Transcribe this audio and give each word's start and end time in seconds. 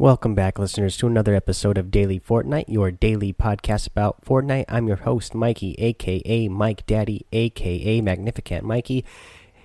Welcome 0.00 0.34
back, 0.34 0.58
listeners, 0.58 0.96
to 0.96 1.06
another 1.06 1.34
episode 1.34 1.76
of 1.76 1.90
Daily 1.90 2.18
Fortnite, 2.18 2.64
your 2.68 2.90
daily 2.90 3.34
podcast 3.34 3.86
about 3.86 4.24
Fortnite. 4.24 4.64
I'm 4.66 4.88
your 4.88 4.96
host, 4.96 5.34
Mikey, 5.34 5.74
aka 5.74 6.48
Mike 6.48 6.86
Daddy, 6.86 7.26
aka 7.32 8.00
Magnificent 8.00 8.64
Mikey, 8.64 9.04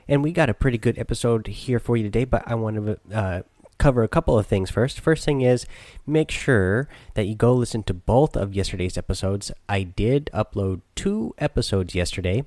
and 0.10 0.22
we 0.22 0.34
got 0.34 0.50
a 0.50 0.54
pretty 0.54 0.78
good 0.78 1.00
episode 1.00 1.48
here 1.48 1.80
for 1.80 1.96
you 1.96 2.04
today. 2.04 2.26
But 2.26 2.44
I 2.46 2.56
want 2.56 2.76
to 2.76 3.00
uh, 3.18 3.42
cover 3.78 4.04
a 4.04 4.10
couple 4.10 4.38
of 4.38 4.46
things 4.46 4.70
first. 4.70 5.00
First 5.00 5.24
thing 5.24 5.40
is 5.40 5.66
make 6.06 6.32
sure 6.32 6.90
that 7.14 7.28
you 7.28 7.36
go 7.36 7.54
listen 7.54 7.84
to 7.84 7.94
both 7.94 8.36
of 8.36 8.54
yesterday's 8.54 8.98
episodes. 8.98 9.54
I 9.70 9.84
did 9.84 10.30
upload 10.34 10.82
two 10.96 11.34
episodes 11.38 11.96
yesterday. 11.96 12.44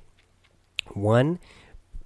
One 0.93 1.39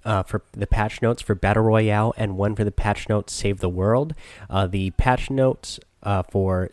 uh, 0.04 0.22
for 0.22 0.42
the 0.52 0.66
patch 0.66 1.02
notes 1.02 1.22
for 1.22 1.34
Battle 1.34 1.62
Royale 1.62 2.14
and 2.16 2.36
one 2.36 2.54
for 2.54 2.64
the 2.64 2.72
patch 2.72 3.08
notes 3.08 3.32
Save 3.32 3.60
the 3.60 3.68
World. 3.68 4.14
Uh, 4.48 4.66
the 4.66 4.90
patch 4.92 5.30
notes 5.30 5.80
uh, 6.02 6.22
for 6.22 6.70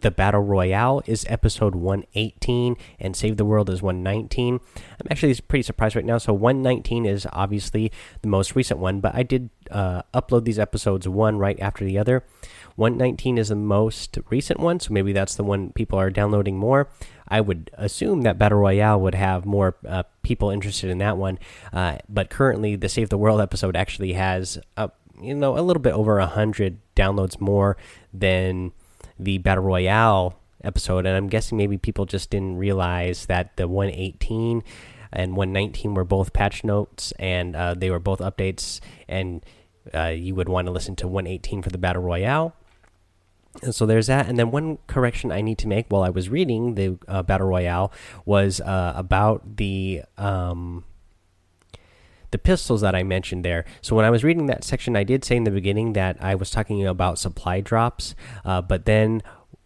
the 0.00 0.10
Battle 0.10 0.42
Royale 0.42 1.02
is 1.06 1.24
episode 1.28 1.74
118 1.74 2.76
and 3.00 3.16
Save 3.16 3.36
the 3.36 3.44
World 3.44 3.70
is 3.70 3.82
119. 3.82 4.60
I'm 4.76 5.06
actually 5.10 5.34
pretty 5.48 5.62
surprised 5.62 5.96
right 5.96 6.04
now. 6.04 6.18
So 6.18 6.32
119 6.32 7.06
is 7.06 7.26
obviously 7.32 7.90
the 8.22 8.28
most 8.28 8.54
recent 8.54 8.78
one, 8.78 9.00
but 9.00 9.14
I 9.14 9.22
did 9.22 9.50
uh, 9.70 10.02
upload 10.14 10.44
these 10.44 10.58
episodes 10.58 11.08
one 11.08 11.38
right 11.38 11.58
after 11.60 11.84
the 11.84 11.98
other. 11.98 12.24
119 12.76 13.38
is 13.38 13.48
the 13.48 13.56
most 13.56 14.18
recent 14.28 14.60
one, 14.60 14.78
so 14.78 14.92
maybe 14.92 15.12
that's 15.12 15.34
the 15.34 15.42
one 15.42 15.72
people 15.72 15.98
are 15.98 16.10
downloading 16.10 16.58
more. 16.58 16.88
I 17.26 17.40
would 17.40 17.70
assume 17.74 18.22
that 18.22 18.38
Battle 18.38 18.58
Royale 18.58 19.00
would 19.00 19.14
have 19.14 19.46
more 19.46 19.76
uh, 19.88 20.04
people 20.22 20.50
interested 20.50 20.90
in 20.90 20.98
that 20.98 21.16
one, 21.16 21.38
uh, 21.72 21.98
but 22.08 22.28
currently 22.28 22.76
the 22.76 22.90
Save 22.90 23.08
the 23.08 23.18
World 23.18 23.40
episode 23.40 23.76
actually 23.76 24.12
has 24.12 24.58
a, 24.76 24.90
you 25.20 25.34
know 25.34 25.58
a 25.58 25.60
little 25.60 25.82
bit 25.82 25.94
over 25.94 26.20
hundred 26.20 26.78
downloads 26.94 27.40
more 27.40 27.78
than 28.12 28.72
the 29.18 29.38
Battle 29.38 29.64
Royale 29.64 30.38
episode, 30.62 31.06
and 31.06 31.16
I'm 31.16 31.28
guessing 31.28 31.56
maybe 31.56 31.78
people 31.78 32.04
just 32.04 32.28
didn't 32.28 32.58
realize 32.58 33.24
that 33.26 33.56
the 33.56 33.66
118 33.66 34.62
and 35.12 35.34
119 35.34 35.94
were 35.94 36.04
both 36.04 36.34
patch 36.34 36.62
notes 36.62 37.12
and 37.18 37.56
uh, 37.56 37.72
they 37.72 37.90
were 37.90 37.98
both 37.98 38.18
updates, 38.18 38.80
and 39.08 39.44
uh, 39.94 40.08
you 40.08 40.34
would 40.34 40.50
want 40.50 40.66
to 40.66 40.72
listen 40.72 40.94
to 40.96 41.08
118 41.08 41.62
for 41.62 41.70
the 41.70 41.78
Battle 41.78 42.02
Royale 42.02 42.54
and 43.62 43.74
so 43.74 43.86
there's 43.86 44.06
that. 44.06 44.28
And 44.28 44.38
then 44.38 44.50
one 44.50 44.78
correction 44.86 45.32
I 45.32 45.40
need 45.40 45.58
to 45.58 45.68
make 45.68 45.86
while 45.88 46.02
I 46.02 46.10
was 46.10 46.28
reading 46.28 46.74
the 46.74 46.98
uh, 47.08 47.22
Battle 47.22 47.48
Royale 47.48 47.92
was 48.24 48.60
uh, 48.60 48.92
about 48.96 49.56
the. 49.56 50.02
Um, 50.16 50.84
the 52.32 52.38
pistols 52.38 52.80
that 52.80 52.94
I 52.94 53.04
mentioned 53.04 53.44
there. 53.44 53.64
So 53.80 53.94
when 53.94 54.04
I 54.04 54.10
was 54.10 54.24
reading 54.24 54.46
that 54.46 54.64
section, 54.64 54.96
I 54.96 55.04
did 55.04 55.24
say 55.24 55.36
in 55.36 55.44
the 55.44 55.50
beginning 55.50 55.92
that 55.92 56.16
I 56.20 56.34
was 56.34 56.50
talking 56.50 56.84
about 56.84 57.20
supply 57.20 57.60
drops, 57.60 58.16
uh, 58.44 58.60
but 58.60 58.84
then 58.84 59.22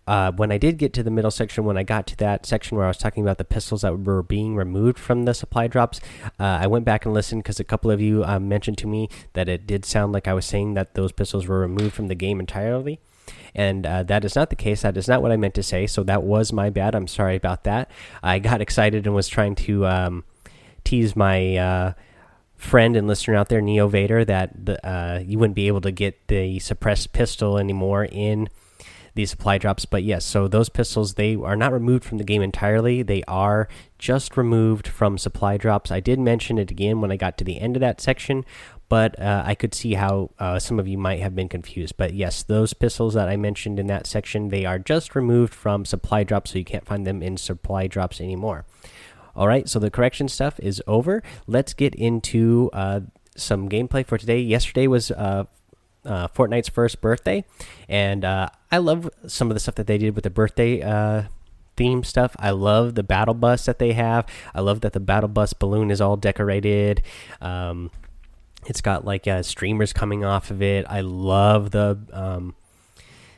uh, 0.07 0.33
when 0.33 0.51
I 0.51 0.59
did 0.59 0.77
get 0.77 0.93
to 0.95 1.03
the 1.03 1.11
middle 1.11 1.31
section, 1.31 1.65
when 1.65 1.77
I 1.77 1.85
got 1.85 2.07
to 2.09 2.17
that 2.17 2.45
section 2.45 2.77
where 2.77 2.85
I 2.85 2.89
was 2.89 2.99
talking 2.99 3.23
about 3.23 3.39
the 3.39 3.45
pistols 3.45 3.83
that 3.83 3.97
were 3.97 4.23
being 4.23 4.57
removed 4.57 4.99
from 4.99 5.25
the 5.25 5.35
supply 5.35 5.69
drops, 5.69 6.01
uh, 6.39 6.59
I 6.61 6.67
went 6.67 6.85
back 6.85 7.05
and 7.05 7.15
listened 7.15 7.45
because 7.45 7.61
a 7.61 7.65
couple 7.65 7.91
of 7.93 8.01
you 8.01 8.25
uh, 8.25 8.41
mentioned 8.41 8.77
to 8.79 8.87
me 8.87 9.09
that 9.35 9.49
it 9.49 9.67
did 9.67 9.85
sound 9.85 10.13
like 10.13 10.27
I 10.27 10.35
was 10.35 10.45
saying 10.45 10.75
that 10.75 10.95
those 10.95 11.13
pistols 11.13 11.47
were 11.47 11.61
removed 11.61 11.95
from 11.95 12.09
the 12.09 12.15
game 12.15 12.41
entirely 12.41 13.01
and 13.55 13.87
uh, 13.87 14.03
that 14.05 14.25
is 14.25 14.37
not 14.37 14.51
the 14.51 14.57
case. 14.57 14.83
That 14.83 14.97
is 14.97 15.09
not 15.09 15.23
what 15.23 15.33
I 15.33 15.37
meant 15.37 15.55
to 15.55 15.63
say. 15.63 15.87
So 15.87 16.03
that 16.05 16.23
was 16.23 16.53
my 16.53 16.71
bad. 16.71 16.95
I'm 16.95 17.09
sorry 17.09 17.37
about 17.37 17.65
that. 17.65 17.91
I 18.23 18.39
got 18.39 18.61
excited 18.61 19.07
and 19.07 19.15
was 19.15 19.29
trying 19.29 19.55
to 19.57 19.87
um, 19.87 20.25
tease 20.85 21.17
my 21.17 21.57
uh, 21.57 21.93
friend 22.57 22.97
and 22.97 23.09
listener 23.09 23.37
out 23.37 23.49
there, 23.49 23.61
Neo 23.61 23.89
Vader, 23.89 24.25
that 24.25 24.67
the, 24.67 24.87
uh, 24.87 25.21
you 25.25 25.39
wouldn't 25.39 25.57
be 25.57 25.67
able 25.67 25.81
to 25.81 25.91
get 25.91 26.29
the 26.29 26.59
suppressed 26.59 27.13
pistol 27.13 27.59
anymore 27.59 28.05
in 28.05 28.49
these 29.15 29.31
supply 29.31 29.59
drops. 29.59 29.85
But 29.85 30.03
yes, 30.03 30.25
so 30.25 30.47
those 30.47 30.69
pistols 30.69 31.15
they 31.15 31.35
are 31.35 31.57
not 31.57 31.73
removed 31.73 32.05
from 32.05 32.19
the 32.19 32.25
game 32.25 32.43
entirely. 32.43 33.03
They 33.03 33.23
are 33.25 33.69
just 33.99 34.37
removed 34.37 34.87
from 34.87 35.19
supply 35.19 35.57
drops. 35.57 35.91
I 35.91 36.01
did 36.01 36.19
mention 36.19 36.59
it 36.59 36.71
again 36.71 37.01
when 37.01 37.11
I 37.11 37.17
got 37.17 37.37
to 37.39 37.45
the 37.45 37.61
end 37.61 37.77
of 37.77 37.81
that 37.81 38.01
section, 38.01 38.45
but 38.91 39.17
uh, 39.21 39.45
I 39.47 39.55
could 39.55 39.73
see 39.73 39.95
how 39.95 40.31
uh, 40.41 40.59
some 40.59 40.81
of 40.81 40.89
you 40.89 40.99
might 40.99 41.21
have 41.21 41.35
been 41.35 41.49
confused. 41.49 41.97
But 41.97 42.13
yes, 42.13 42.43
those 42.43 42.75
pistols 42.75 43.15
that 43.15 43.29
I 43.29 43.37
mentioned 43.37 43.79
in 43.79 43.87
that 43.87 44.05
section, 44.05 44.49
they 44.49 44.67
are 44.67 44.81
just 44.81 45.15
removed 45.15 45.55
from 45.55 45.85
supply 45.85 46.25
drops, 46.25 46.51
so 46.51 46.59
you 46.59 46.65
can't 46.65 46.85
find 46.85 47.07
them 47.07 47.23
in 47.23 47.37
supply 47.37 47.87
drops 47.87 48.21
anymore. 48.21 48.67
All 49.37 49.47
right, 49.47 49.69
so 49.69 49.79
the 49.79 49.93
correction 49.93 50.27
stuff 50.27 50.59
is 50.59 50.83
over. 50.89 51.23
Let's 51.47 51.73
get 51.73 51.95
into 51.95 52.69
uh, 52.73 53.03
some 53.37 53.69
gameplay 53.69 54.05
for 54.05 54.19
today. 54.19 54.41
Yesterday 54.41 54.89
was 54.89 55.13
uh, 55.13 55.45
uh, 56.05 56.27
Fortnite's 56.27 56.69
first 56.69 57.01
birthday, 57.01 57.45
and 57.89 58.25
uh, 58.25 58.49
I 58.73 58.79
love 58.79 59.09
some 59.25 59.53
of 59.53 59.55
the 59.55 59.61
stuff 59.61 59.77
that 59.77 59.87
they 59.87 59.99
did 59.99 60.17
with 60.17 60.25
the 60.25 60.31
birthday 60.31 61.29
theme 61.77 62.03
stuff. 62.03 62.35
I 62.41 62.51
love 62.51 62.97
the 62.97 63.05
battle 63.05 63.35
bus 63.35 63.67
that 63.67 63.79
they 63.79 63.93
have. 63.93 64.27
I 64.53 64.61
love 64.61 64.81
that 64.81 64.95
the 64.95 65.01
battle 65.01 65.29
bus 65.29 65.53
balloon 65.53 65.93
is 65.93 66.01
all 66.01 66.17
decorated. 66.17 67.03
Um, 67.41 67.93
it's 68.67 68.81
got 68.81 69.05
like 69.05 69.27
uh, 69.27 69.43
streamers 69.43 69.93
coming 69.93 70.25
off 70.25 70.51
of 70.51 70.63
it. 70.63 70.87
I 70.89 71.01
love 71.01 71.71
the 71.71 71.99
um, 72.13 72.55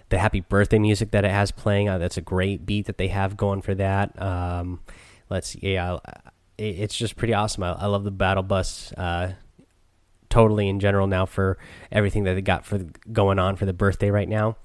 the 0.08 0.18
happy 0.18 0.40
birthday 0.40 0.78
music 0.78 1.10
that 1.12 1.24
it 1.24 1.30
has 1.30 1.50
playing. 1.50 1.88
Uh, 1.88 1.98
that's 1.98 2.16
a 2.16 2.22
great 2.22 2.66
beat 2.66 2.86
that 2.86 2.98
they 2.98 3.08
have 3.08 3.36
going 3.36 3.62
for 3.62 3.74
that. 3.74 4.20
Um, 4.20 4.80
let's 5.30 5.56
yeah, 5.56 5.98
it, 6.58 6.64
it's 6.64 6.96
just 6.96 7.16
pretty 7.16 7.34
awesome. 7.34 7.62
I, 7.62 7.72
I 7.72 7.86
love 7.86 8.04
the 8.04 8.10
battle 8.10 8.42
bus. 8.42 8.92
Uh, 8.92 9.32
totally 10.32 10.66
in 10.66 10.80
general 10.80 11.06
now 11.06 11.26
for 11.26 11.58
everything 11.92 12.24
that 12.24 12.32
they 12.32 12.40
got 12.40 12.64
for 12.64 12.78
going 13.12 13.38
on 13.38 13.54
for 13.54 13.66
the 13.66 13.72
birthday 13.74 14.10
right 14.10 14.28
now. 14.28 14.56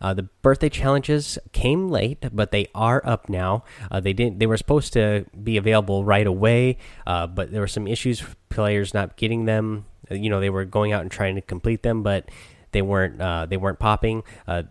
Uh, 0.00 0.14
the 0.14 0.22
birthday 0.22 0.68
challenges 0.68 1.36
came 1.52 1.88
late, 1.88 2.24
but 2.32 2.52
they 2.52 2.68
are 2.76 3.02
up 3.04 3.28
now. 3.28 3.64
Uh, 3.90 3.98
they 3.98 4.12
didn't. 4.12 4.38
They 4.38 4.46
were 4.46 4.56
supposed 4.56 4.92
to 4.92 5.26
be 5.42 5.56
available 5.56 6.04
right 6.04 6.26
away, 6.26 6.78
uh, 7.06 7.26
but 7.26 7.50
there 7.50 7.60
were 7.60 7.66
some 7.66 7.88
issues. 7.88 8.22
Players 8.48 8.94
not 8.94 9.16
getting 9.16 9.46
them 9.46 9.84
you 10.10 10.30
know 10.30 10.40
they 10.40 10.50
were 10.50 10.64
going 10.64 10.92
out 10.92 11.02
and 11.02 11.10
trying 11.10 11.34
to 11.34 11.40
complete 11.40 11.82
them, 11.82 12.02
but 12.02 12.28
they 12.72 12.82
weren't 12.82 13.20
uh, 13.20 13.46
they 13.46 13.56
weren't 13.56 13.78
popping. 13.78 14.22
Uh, 14.46 14.64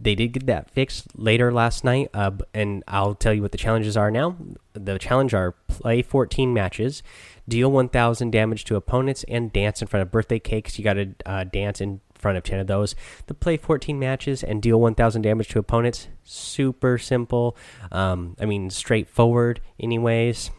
they 0.00 0.14
did 0.14 0.28
get 0.28 0.46
that 0.46 0.70
fixed 0.70 1.06
later 1.18 1.52
last 1.52 1.84
night, 1.84 2.08
uh, 2.14 2.30
and 2.54 2.84
I'll 2.86 3.14
tell 3.14 3.34
you 3.34 3.42
what 3.42 3.52
the 3.52 3.58
challenges 3.58 3.96
are 3.96 4.10
now. 4.10 4.36
The 4.72 4.98
challenge 4.98 5.34
are 5.34 5.52
play 5.66 6.02
14 6.02 6.54
matches, 6.54 7.02
deal 7.48 7.70
1,000 7.70 8.30
damage 8.30 8.64
to 8.66 8.76
opponents, 8.76 9.24
and 9.26 9.52
dance 9.52 9.82
in 9.82 9.88
front 9.88 10.02
of 10.02 10.12
birthday 10.12 10.38
cakes. 10.38 10.78
You 10.78 10.84
got 10.84 10.94
to 10.94 11.14
uh, 11.26 11.44
dance 11.44 11.80
in 11.80 12.00
front 12.14 12.38
of 12.38 12.44
10 12.44 12.60
of 12.60 12.66
those. 12.66 12.94
The 13.26 13.34
play 13.34 13.56
14 13.56 13.98
matches 13.98 14.44
and 14.44 14.62
deal 14.62 14.80
1,000 14.80 15.22
damage 15.22 15.48
to 15.48 15.58
opponents. 15.58 16.08
Super 16.22 16.98
simple. 16.98 17.56
Um, 17.90 18.36
I 18.40 18.44
mean, 18.44 18.70
straightforward, 18.70 19.60
anyways. 19.80 20.50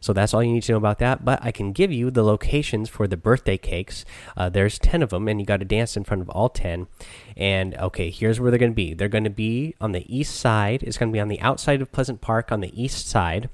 So 0.00 0.12
that's 0.12 0.34
all 0.34 0.42
you 0.42 0.52
need 0.52 0.62
to 0.64 0.72
know 0.72 0.78
about 0.78 0.98
that. 0.98 1.24
But 1.24 1.40
I 1.42 1.50
can 1.50 1.72
give 1.72 1.92
you 1.92 2.10
the 2.10 2.22
locations 2.22 2.88
for 2.88 3.06
the 3.06 3.16
birthday 3.16 3.56
cakes. 3.56 4.04
Uh, 4.36 4.48
there's 4.48 4.78
10 4.78 5.02
of 5.02 5.10
them, 5.10 5.28
and 5.28 5.40
you 5.40 5.46
got 5.46 5.58
to 5.58 5.64
dance 5.64 5.96
in 5.96 6.04
front 6.04 6.22
of 6.22 6.28
all 6.30 6.48
10. 6.48 6.86
And 7.36 7.74
okay, 7.76 8.10
here's 8.10 8.40
where 8.40 8.50
they're 8.50 8.58
going 8.58 8.72
to 8.72 8.76
be 8.76 8.94
they're 8.94 9.08
going 9.08 9.24
to 9.24 9.30
be 9.30 9.74
on 9.80 9.92
the 9.92 10.04
east 10.14 10.36
side, 10.36 10.82
it's 10.82 10.98
going 10.98 11.10
to 11.10 11.16
be 11.16 11.20
on 11.20 11.28
the 11.28 11.40
outside 11.40 11.80
of 11.80 11.92
Pleasant 11.92 12.20
Park 12.20 12.50
on 12.52 12.60
the 12.60 12.82
east 12.82 13.08
side. 13.08 13.48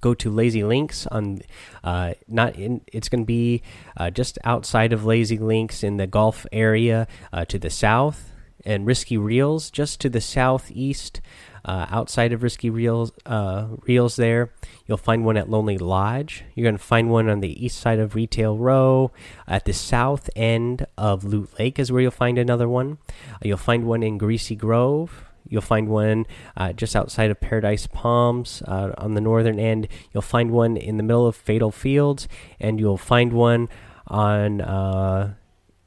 Go 0.00 0.14
to 0.14 0.30
Lazy 0.30 0.64
Links 0.64 1.06
on, 1.08 1.40
uh, 1.82 2.14
not 2.28 2.56
in. 2.56 2.82
It's 2.92 3.08
going 3.08 3.22
to 3.22 3.26
be 3.26 3.62
uh, 3.96 4.10
just 4.10 4.38
outside 4.44 4.92
of 4.92 5.04
Lazy 5.04 5.38
Links 5.38 5.82
in 5.82 5.96
the 5.96 6.06
Gulf 6.06 6.46
area 6.52 7.06
uh, 7.32 7.44
to 7.46 7.58
the 7.58 7.70
south, 7.70 8.31
and 8.64 8.86
Risky 8.86 9.16
Reels 9.16 9.70
just 9.70 10.00
to 10.00 10.08
the 10.08 10.20
southeast 10.20 11.20
uh, 11.64 11.86
outside 11.90 12.32
of 12.32 12.42
Risky 12.42 12.70
Reels, 12.70 13.12
uh, 13.24 13.68
Reels, 13.86 14.16
there 14.16 14.50
you'll 14.86 14.96
find 14.96 15.24
one 15.24 15.36
at 15.36 15.48
Lonely 15.48 15.78
Lodge. 15.78 16.44
You're 16.54 16.64
going 16.64 16.76
to 16.76 16.82
find 16.82 17.10
one 17.10 17.28
on 17.28 17.40
the 17.40 17.64
east 17.64 17.78
side 17.78 17.98
of 17.98 18.14
Retail 18.14 18.58
Row. 18.58 19.12
At 19.46 19.64
the 19.64 19.72
south 19.72 20.28
end 20.34 20.86
of 20.98 21.24
Loot 21.24 21.50
Lake 21.58 21.78
is 21.78 21.92
where 21.92 22.02
you'll 22.02 22.10
find 22.10 22.36
another 22.36 22.68
one. 22.68 22.98
Uh, 23.34 23.42
you'll 23.42 23.56
find 23.58 23.84
one 23.84 24.02
in 24.02 24.18
Greasy 24.18 24.56
Grove. 24.56 25.24
You'll 25.48 25.60
find 25.60 25.88
one 25.88 26.26
uh, 26.56 26.72
just 26.72 26.96
outside 26.96 27.30
of 27.30 27.40
Paradise 27.40 27.86
Palms 27.86 28.62
uh, 28.66 28.92
on 28.96 29.14
the 29.14 29.20
northern 29.20 29.58
end. 29.58 29.86
You'll 30.12 30.22
find 30.22 30.50
one 30.50 30.76
in 30.76 30.96
the 30.96 31.02
middle 31.02 31.26
of 31.26 31.36
Fatal 31.36 31.70
Fields, 31.70 32.26
and 32.58 32.80
you'll 32.80 32.96
find 32.96 33.32
one 33.32 33.68
on 34.06 34.60
uh, 34.60 35.34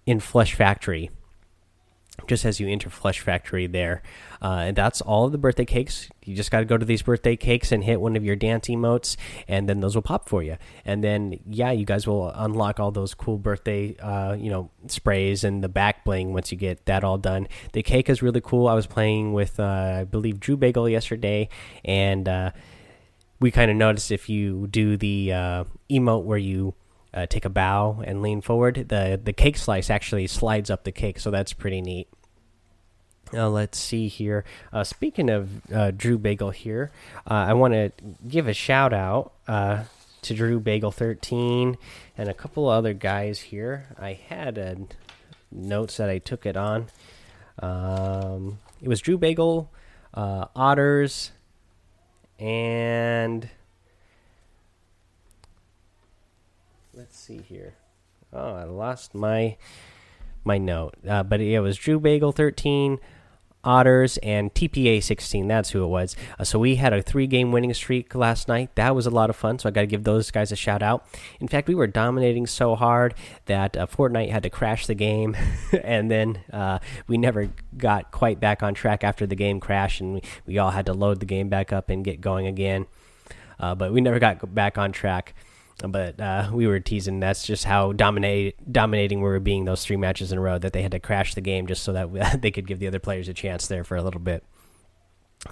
in 0.06 0.20
Flush 0.20 0.54
Factory 0.54 1.10
just 2.28 2.46
as 2.46 2.60
you 2.60 2.68
enter 2.68 2.90
Flush 2.90 3.20
Factory 3.20 3.68
there. 3.68 4.02
Uh, 4.42 4.66
and 4.68 4.76
that's 4.76 5.02
all 5.02 5.26
of 5.26 5.32
the 5.32 5.38
birthday 5.38 5.66
cakes. 5.66 6.10
You 6.24 6.36
just 6.36 6.52
got 6.52 6.60
to 6.60 6.66
go 6.66 6.78
to 6.78 6.86
these 6.86 7.02
birthday 7.02 7.36
cakes 7.36 7.72
and 7.72 7.84
hit 7.84 8.02
one 8.02 8.16
of 8.16 8.24
your 8.24 8.36
dance 8.36 8.68
emotes, 8.68 9.16
and 9.48 9.70
then 9.70 9.80
those 9.80 9.96
will 9.96 10.02
pop 10.02 10.28
for 10.28 10.44
you. 10.44 10.58
And 10.84 11.04
then, 11.04 11.40
yeah, 11.48 11.72
you 11.72 11.86
guys 11.86 12.08
will 12.08 12.30
unlock 12.30 12.80
all 12.80 12.92
those 12.92 13.14
cool 13.14 13.38
birthday, 13.38 13.96
uh, 13.98 14.34
you 14.34 14.50
know, 14.50 14.70
sprays 14.88 15.44
and 15.44 15.64
the 15.64 15.70
back 15.70 16.04
bling 16.04 16.34
once 16.34 16.52
you 16.52 16.58
get 16.58 16.86
that 16.86 17.04
all 17.04 17.18
done. 17.18 17.48
The 17.74 17.84
cake 17.84 18.10
is 18.10 18.22
really 18.22 18.42
cool. 18.42 18.68
I 18.68 18.74
was 18.74 18.88
playing 18.88 19.34
with, 19.34 19.60
uh, 19.60 19.98
I 20.00 20.04
believe, 20.04 20.40
Drew 20.40 20.58
Bagel 20.58 20.90
yesterday, 20.90 21.50
and 21.84 22.28
uh, 22.28 22.52
we 23.40 23.52
kind 23.52 23.70
of 23.70 23.78
noticed 23.78 24.12
if 24.12 24.30
you 24.30 24.68
do 24.68 24.98
the 24.98 25.34
uh, 25.34 25.64
emote 25.90 26.24
where 26.24 26.38
you 26.38 26.74
uh, 27.16 27.26
take 27.26 27.46
a 27.46 27.50
bow 27.50 28.04
and 28.06 28.22
lean 28.22 28.42
forward, 28.42 28.90
the 28.90 29.20
the 29.24 29.34
cake 29.34 29.58
slice 29.58 29.90
actually 29.90 30.28
slides 30.28 30.70
up 30.70 30.84
the 30.84 30.92
cake, 30.92 31.20
so 31.20 31.32
that's 31.32 31.54
pretty 31.54 31.82
neat. 31.82 32.10
Uh, 33.34 33.50
let's 33.50 33.78
see 33.78 34.08
here. 34.08 34.44
Uh, 34.72 34.84
speaking 34.84 35.30
of 35.30 35.50
uh, 35.72 35.92
Drew 35.92 36.18
Bagel 36.18 36.52
here, 36.52 36.92
uh, 37.30 37.34
I 37.34 37.54
want 37.54 37.74
to 37.74 37.92
give 38.28 38.48
a 38.48 38.54
shout 38.54 38.94
out 38.94 39.34
uh, 39.48 39.86
to 40.22 40.34
Drew 40.34 40.60
Bagel 40.60 40.92
13 40.92 41.78
and 42.18 42.30
a 42.30 42.34
couple 42.34 42.70
other 42.70 42.94
guys 42.94 43.40
here. 43.40 43.88
I 43.98 44.14
had 44.14 44.94
notes 45.52 45.98
that 45.98 46.10
I 46.10 46.20
took 46.20 46.46
it 46.46 46.56
on. 46.56 46.88
Um, 47.60 48.60
it 48.82 48.90
was 48.90 49.02
Drew 49.02 49.18
Bagel, 49.18 49.72
Otters, 50.14 51.32
and 52.38 53.50
let's 56.96 57.18
see 57.18 57.42
here. 57.42 57.76
Oh, 58.32 58.56
I 58.56 58.64
lost 58.64 59.14
my 59.14 59.58
my 60.44 60.58
note, 60.58 60.96
but 61.04 61.42
it 61.42 61.60
was 61.60 61.78
Drew 61.78 62.00
Bagel 62.00 62.32
13. 62.32 63.00
Otters, 63.68 64.18
and 64.18 64.54
TPA 64.54 65.02
16. 65.02 65.48
That's 65.48 65.72
who 65.72 65.84
it 65.84 65.88
was. 65.88 66.16
Uh, 66.38 66.44
so 66.44 66.60
we 66.60 66.76
had 66.76 66.94
a 66.94 67.02
three 67.02 67.26
game 67.26 67.52
winning 67.52 67.74
streak 67.74 68.14
last 68.14 68.48
night. 68.48 68.70
That 68.76 68.94
was 68.94 69.08
a 69.08 69.10
lot 69.10 69.32
of 69.32 69.36
fun. 69.36 69.58
So 69.58 69.68
I 69.68 69.72
got 69.72 69.82
to 69.82 69.88
give 69.88 70.04
those 70.04 70.30
guys 70.30 70.52
a 70.52 70.56
shout 70.56 70.84
out. 70.84 71.04
In 71.40 71.48
fact, 71.48 71.68
we 71.68 71.74
were 71.74 71.88
dominating 71.88 72.46
so 72.46 72.76
hard 72.76 73.16
that 73.48 73.76
uh, 73.76 73.88
Fortnite 73.88 74.30
had 74.30 74.44
to 74.44 74.52
crash 74.52 74.86
the 74.86 74.94
game, 74.94 75.36
and 75.84 76.12
then 76.12 76.42
uh, 76.54 76.78
we 77.08 77.18
never 77.18 77.50
got 77.76 78.12
quite 78.12 78.40
back 78.40 78.62
on 78.62 78.76
track 78.76 79.04
after 79.04 79.26
the 79.26 79.36
game 79.36 79.60
crashed, 79.60 80.00
and 80.00 80.14
we, 80.14 80.22
we 80.46 80.58
all 80.60 80.70
had 80.70 80.86
to 80.86 80.94
load 80.94 81.20
the 81.20 81.26
game 81.26 81.50
back 81.50 81.74
up 81.74 81.90
and 81.90 82.06
get 82.06 82.22
going 82.22 82.46
again. 82.46 82.86
Uh, 83.60 83.74
but 83.74 83.92
we 83.92 84.00
never 84.00 84.20
got 84.20 84.54
back 84.54 84.78
on 84.78 84.92
track 84.92 85.34
but 85.80 86.20
uh, 86.20 86.50
we 86.54 86.68
were 86.68 86.80
teasing 86.80 87.20
that's 87.20 87.46
just 87.46 87.66
how 87.66 87.92
dominate, 87.92 88.56
dominating 88.72 89.20
we 89.20 89.26
were 89.30 89.40
being 89.40 89.66
those 89.66 89.84
three 89.84 89.98
matches 89.98 90.32
in 90.32 90.38
a 90.38 90.42
row 90.42 90.58
that 90.58 90.74
they 90.74 90.82
had 90.82 90.92
to 90.92 91.00
crash 91.00 91.34
the 91.34 91.42
game 91.42 91.68
just 91.68 91.84
so 91.84 91.94
that 91.94 92.10
we, 92.10 92.22
they 92.40 92.52
could 92.52 92.68
give 92.68 92.80
the 92.80 92.88
other 92.88 93.00
players 93.00 93.28
a 93.28 93.34
chance 93.34 93.68
there 93.68 93.84
for 93.84 93.98
a 93.98 94.02
little 94.04 94.22
bit. 94.22 94.44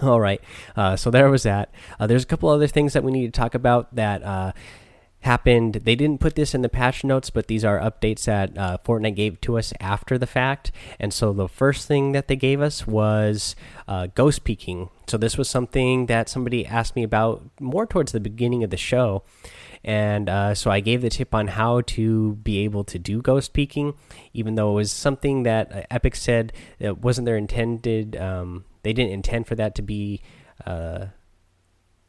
All 0.02 0.20
right, 0.20 0.40
uh, 0.74 0.96
so 0.96 1.10
there 1.10 1.30
was 1.30 1.44
that. 1.44 1.72
Uh, 2.00 2.06
there's 2.06 2.24
a 2.24 2.26
couple 2.26 2.48
other 2.48 2.66
things 2.66 2.94
that 2.94 3.04
we 3.04 3.12
need 3.12 3.32
to 3.32 3.38
talk 3.38 3.54
about 3.54 3.94
that 3.94 4.24
uh, 4.24 4.52
happened. 5.20 5.74
They 5.74 5.94
didn't 5.94 6.20
put 6.20 6.34
this 6.34 6.54
in 6.54 6.62
the 6.62 6.68
patch 6.68 7.04
notes, 7.04 7.30
but 7.30 7.46
these 7.46 7.64
are 7.64 7.78
updates 7.78 8.24
that 8.24 8.56
uh, 8.58 8.78
Fortnite 8.84 9.14
gave 9.14 9.40
to 9.42 9.58
us 9.58 9.72
after 9.78 10.18
the 10.18 10.26
fact. 10.26 10.72
And 10.98 11.12
so 11.12 11.32
the 11.32 11.48
first 11.48 11.86
thing 11.86 12.12
that 12.12 12.28
they 12.28 12.36
gave 12.36 12.60
us 12.60 12.86
was 12.86 13.54
uh, 13.86 14.08
ghost 14.14 14.44
peeking. 14.44 14.90
So 15.06 15.18
this 15.18 15.36
was 15.36 15.48
something 15.48 16.06
that 16.06 16.28
somebody 16.28 16.66
asked 16.66 16.96
me 16.96 17.02
about 17.02 17.42
more 17.60 17.86
towards 17.86 18.12
the 18.12 18.20
beginning 18.20 18.64
of 18.64 18.70
the 18.70 18.76
show 18.76 19.22
and 19.84 20.30
uh, 20.30 20.54
so 20.54 20.70
I 20.70 20.80
gave 20.80 21.02
the 21.02 21.10
tip 21.10 21.34
on 21.34 21.46
how 21.48 21.82
to 21.82 22.36
be 22.36 22.60
able 22.60 22.84
to 22.84 22.98
do 22.98 23.20
ghost 23.20 23.52
peeking, 23.52 23.92
even 24.32 24.54
though 24.54 24.70
it 24.70 24.74
was 24.74 24.90
something 24.90 25.42
that 25.42 25.70
uh, 25.70 25.82
Epic 25.90 26.16
said 26.16 26.54
it 26.78 26.98
wasn't 26.98 27.26
their 27.26 27.36
intended. 27.36 28.16
Um, 28.16 28.64
they 28.82 28.94
didn't 28.94 29.12
intend 29.12 29.46
for 29.46 29.54
that 29.56 29.74
to 29.74 29.82
be 29.82 30.22
uh, 30.66 31.06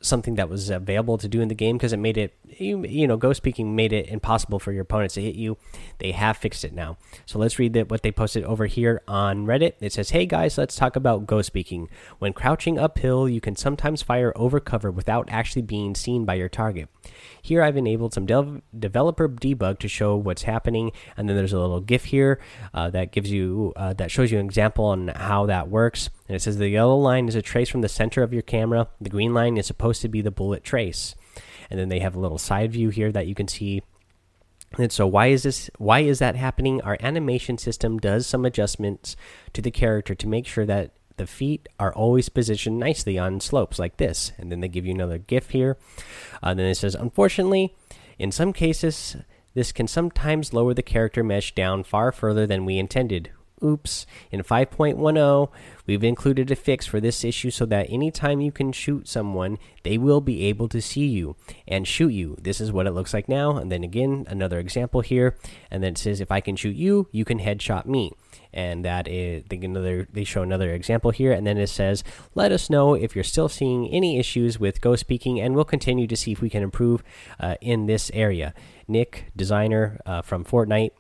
something 0.06 0.36
that 0.36 0.50
was 0.50 0.70
available 0.70 1.18
to 1.18 1.28
do 1.28 1.42
in 1.42 1.48
the 1.48 1.56
game 1.56 1.78
because 1.78 1.94
it 1.94 1.98
made 1.98 2.18
it 2.18 2.34
you, 2.58 2.86
you 2.86 3.08
know 3.08 3.18
ghost 3.18 3.44
peeking 3.44 3.76
made 3.76 3.92
it 3.92 4.08
impossible 4.08 4.60
for 4.60 4.72
your 4.72 4.84
opponents 4.84 5.16
to 5.16 5.22
hit 5.22 5.36
you. 5.36 5.58
They 6.00 6.12
have 6.12 6.38
fixed 6.38 6.64
it 6.64 6.74
now. 6.74 6.98
So 7.26 7.40
let's 7.40 7.60
read 7.60 7.90
what 7.90 8.04
they 8.04 8.12
posted 8.12 8.44
over 8.44 8.66
here 8.66 9.02
on 9.08 9.46
reddit. 9.46 9.74
It 9.80 9.94
says 9.94 10.12
hey 10.12 10.26
guys 10.26 10.58
let's 10.58 10.76
talk 10.76 10.96
about 10.96 11.26
ghost 11.26 11.54
peeking 11.54 11.90
when 12.20 12.34
crouching 12.34 12.80
uphill 12.80 13.28
you 13.28 13.42
can 13.42 13.56
sometimes 13.56 14.02
fire 14.02 14.34
over 14.36 14.60
cover 14.60 14.92
without 14.92 15.28
actually 15.30 15.62
being 15.62 15.96
seen 15.96 16.26
by 16.26 16.36
your 16.36 16.50
target. 16.50 16.90
Here 17.42 17.62
I've 17.62 17.78
enabled 17.78 18.14
some 18.14 18.26
de 18.26 18.62
developer 18.78 19.30
debug 19.30 19.80
to 19.80 19.88
show 19.88 20.16
what's 20.16 20.44
happening, 20.44 20.92
and 21.16 21.30
then 21.30 21.36
there's 21.36 21.54
a 21.54 21.60
little 21.60 21.80
GIF 21.80 22.06
here 22.06 22.40
uh, 22.74 22.90
that 22.90 23.12
gives 23.12 23.32
you 23.32 23.74
uh, 23.76 23.94
that 23.94 24.12
shows 24.12 24.32
you 24.32 24.40
an 24.40 24.46
example 24.46 24.86
on 24.86 25.10
how 25.10 25.46
that 25.46 25.70
works. 25.70 26.10
And 26.28 26.36
it 26.36 26.42
says 26.42 26.58
the 26.58 26.70
yellow 26.70 26.98
line 26.98 27.28
is 27.28 27.36
a 27.36 27.42
trace 27.42 27.70
from 27.70 27.82
the 27.82 27.90
center 27.90 28.24
of 28.24 28.34
your 28.34 28.42
camera. 28.42 28.88
The 29.00 29.10
green 29.10 29.34
line 29.34 29.58
is 29.58 29.68
supposed 29.68 30.02
to 30.02 30.10
be 30.10 30.22
the 30.22 30.32
bullet 30.32 30.64
trace. 30.64 31.16
And 31.70 31.80
then 31.80 31.90
they 31.90 32.00
have 32.00 32.16
a 32.16 32.20
little 32.20 32.38
side 32.38 32.72
view 32.72 32.90
here 32.90 33.12
that 33.12 33.28
you 33.28 33.36
can 33.36 33.48
see 33.48 33.84
and 34.78 34.92
so 34.92 35.08
why 35.08 35.28
is 35.28 35.44
this 35.44 35.70
why 35.78 36.02
is 36.02 36.20
that 36.20 36.36
happening? 36.36 36.82
Our 36.82 36.98
animation 37.00 37.58
system 37.58 37.98
does 37.98 38.28
some 38.28 38.46
adjustments 38.46 39.16
to 39.54 39.62
the 39.62 39.72
character 39.72 40.16
to 40.16 40.28
make 40.28 40.46
sure 40.46 40.66
that 40.66 40.92
the 41.18 41.28
feet 41.28 41.70
are 41.80 41.94
always 41.94 42.28
positioned 42.28 42.78
nicely 42.78 43.18
on 43.18 43.40
slopes 43.40 43.80
like 43.80 43.98
this. 43.98 44.34
And 44.38 44.52
then 44.52 44.60
they 44.60 44.68
give 44.68 44.86
you 44.86 44.94
another 44.94 45.18
GIF 45.18 45.52
here. 45.52 45.78
Uh, 46.44 46.54
then 46.54 46.66
it 46.66 46.76
says, 46.76 46.94
unfortunately, 46.94 47.74
in 48.20 48.34
some 48.34 48.52
cases, 48.52 49.16
this 49.54 49.72
can 49.72 49.88
sometimes 49.88 50.54
lower 50.54 50.74
the 50.74 50.84
character 50.84 51.24
mesh 51.24 51.56
down 51.56 51.86
far 51.86 52.12
further 52.12 52.46
than 52.46 52.66
we 52.66 52.78
intended. 52.78 53.32
Oops. 53.64 54.06
In 54.32 54.44
5.10, 54.44 55.50
we've 55.88 56.04
included 56.04 56.52
a 56.52 56.56
fix 56.56 56.86
for 56.86 57.00
this 57.00 57.24
issue 57.24 57.50
so 57.50 57.66
that 57.66 57.90
anytime 57.90 58.42
you 58.42 58.52
can 58.52 58.72
shoot 58.72 59.08
someone, 59.08 59.58
they 59.84 59.98
will 59.98 60.22
be 60.22 60.44
able 60.46 60.68
to 60.70 60.82
see 60.82 61.06
you 61.06 61.36
and 61.68 61.88
shoot 61.88 62.10
you. 62.10 62.38
This 62.42 62.60
is 62.60 62.72
what 62.72 62.86
it 62.86 62.92
looks 62.92 63.14
like 63.14 63.30
now. 63.30 63.58
And 63.58 63.72
then 63.72 63.84
again, 63.84 64.26
another 64.28 64.60
example 64.60 65.02
here. 65.02 65.38
And 65.72 65.82
then 65.82 65.94
it 65.94 65.98
says, 65.98 66.20
if 66.20 66.32
I 66.32 66.42
can 66.42 66.56
shoot 66.56 66.76
you, 66.76 67.08
you 67.12 67.24
can 67.24 67.40
headshot 67.40 67.86
me 67.86 68.12
and 68.56 68.86
that 68.86 69.08
is 69.08 69.44
they 69.50 69.58
another 69.58 70.08
they 70.14 70.24
show 70.24 70.42
another 70.42 70.72
example 70.72 71.12
here 71.12 71.32
and 71.32 71.46
then 71.46 71.58
it 71.58 71.68
says 71.68 72.04
let 72.36 72.52
us 72.52 72.70
know 72.70 72.94
if 72.94 73.14
you're 73.14 73.24
still 73.24 73.50
seeing 73.50 73.88
any 73.90 74.18
issues 74.18 74.60
with 74.60 74.82
ghost 74.82 75.08
peeking 75.08 75.40
and 75.40 75.54
we'll 75.54 75.66
continue 75.66 76.08
to 76.08 76.16
see 76.16 76.32
if 76.32 76.42
we 76.42 76.50
can 76.50 76.64
improve 76.64 77.04
uh, 77.40 77.56
in 77.60 77.86
this 77.86 78.10
area 78.14 78.54
nick 78.88 79.32
designer 79.36 80.00
uh, 80.06 80.22
from 80.22 80.46
fortnite 80.46 80.92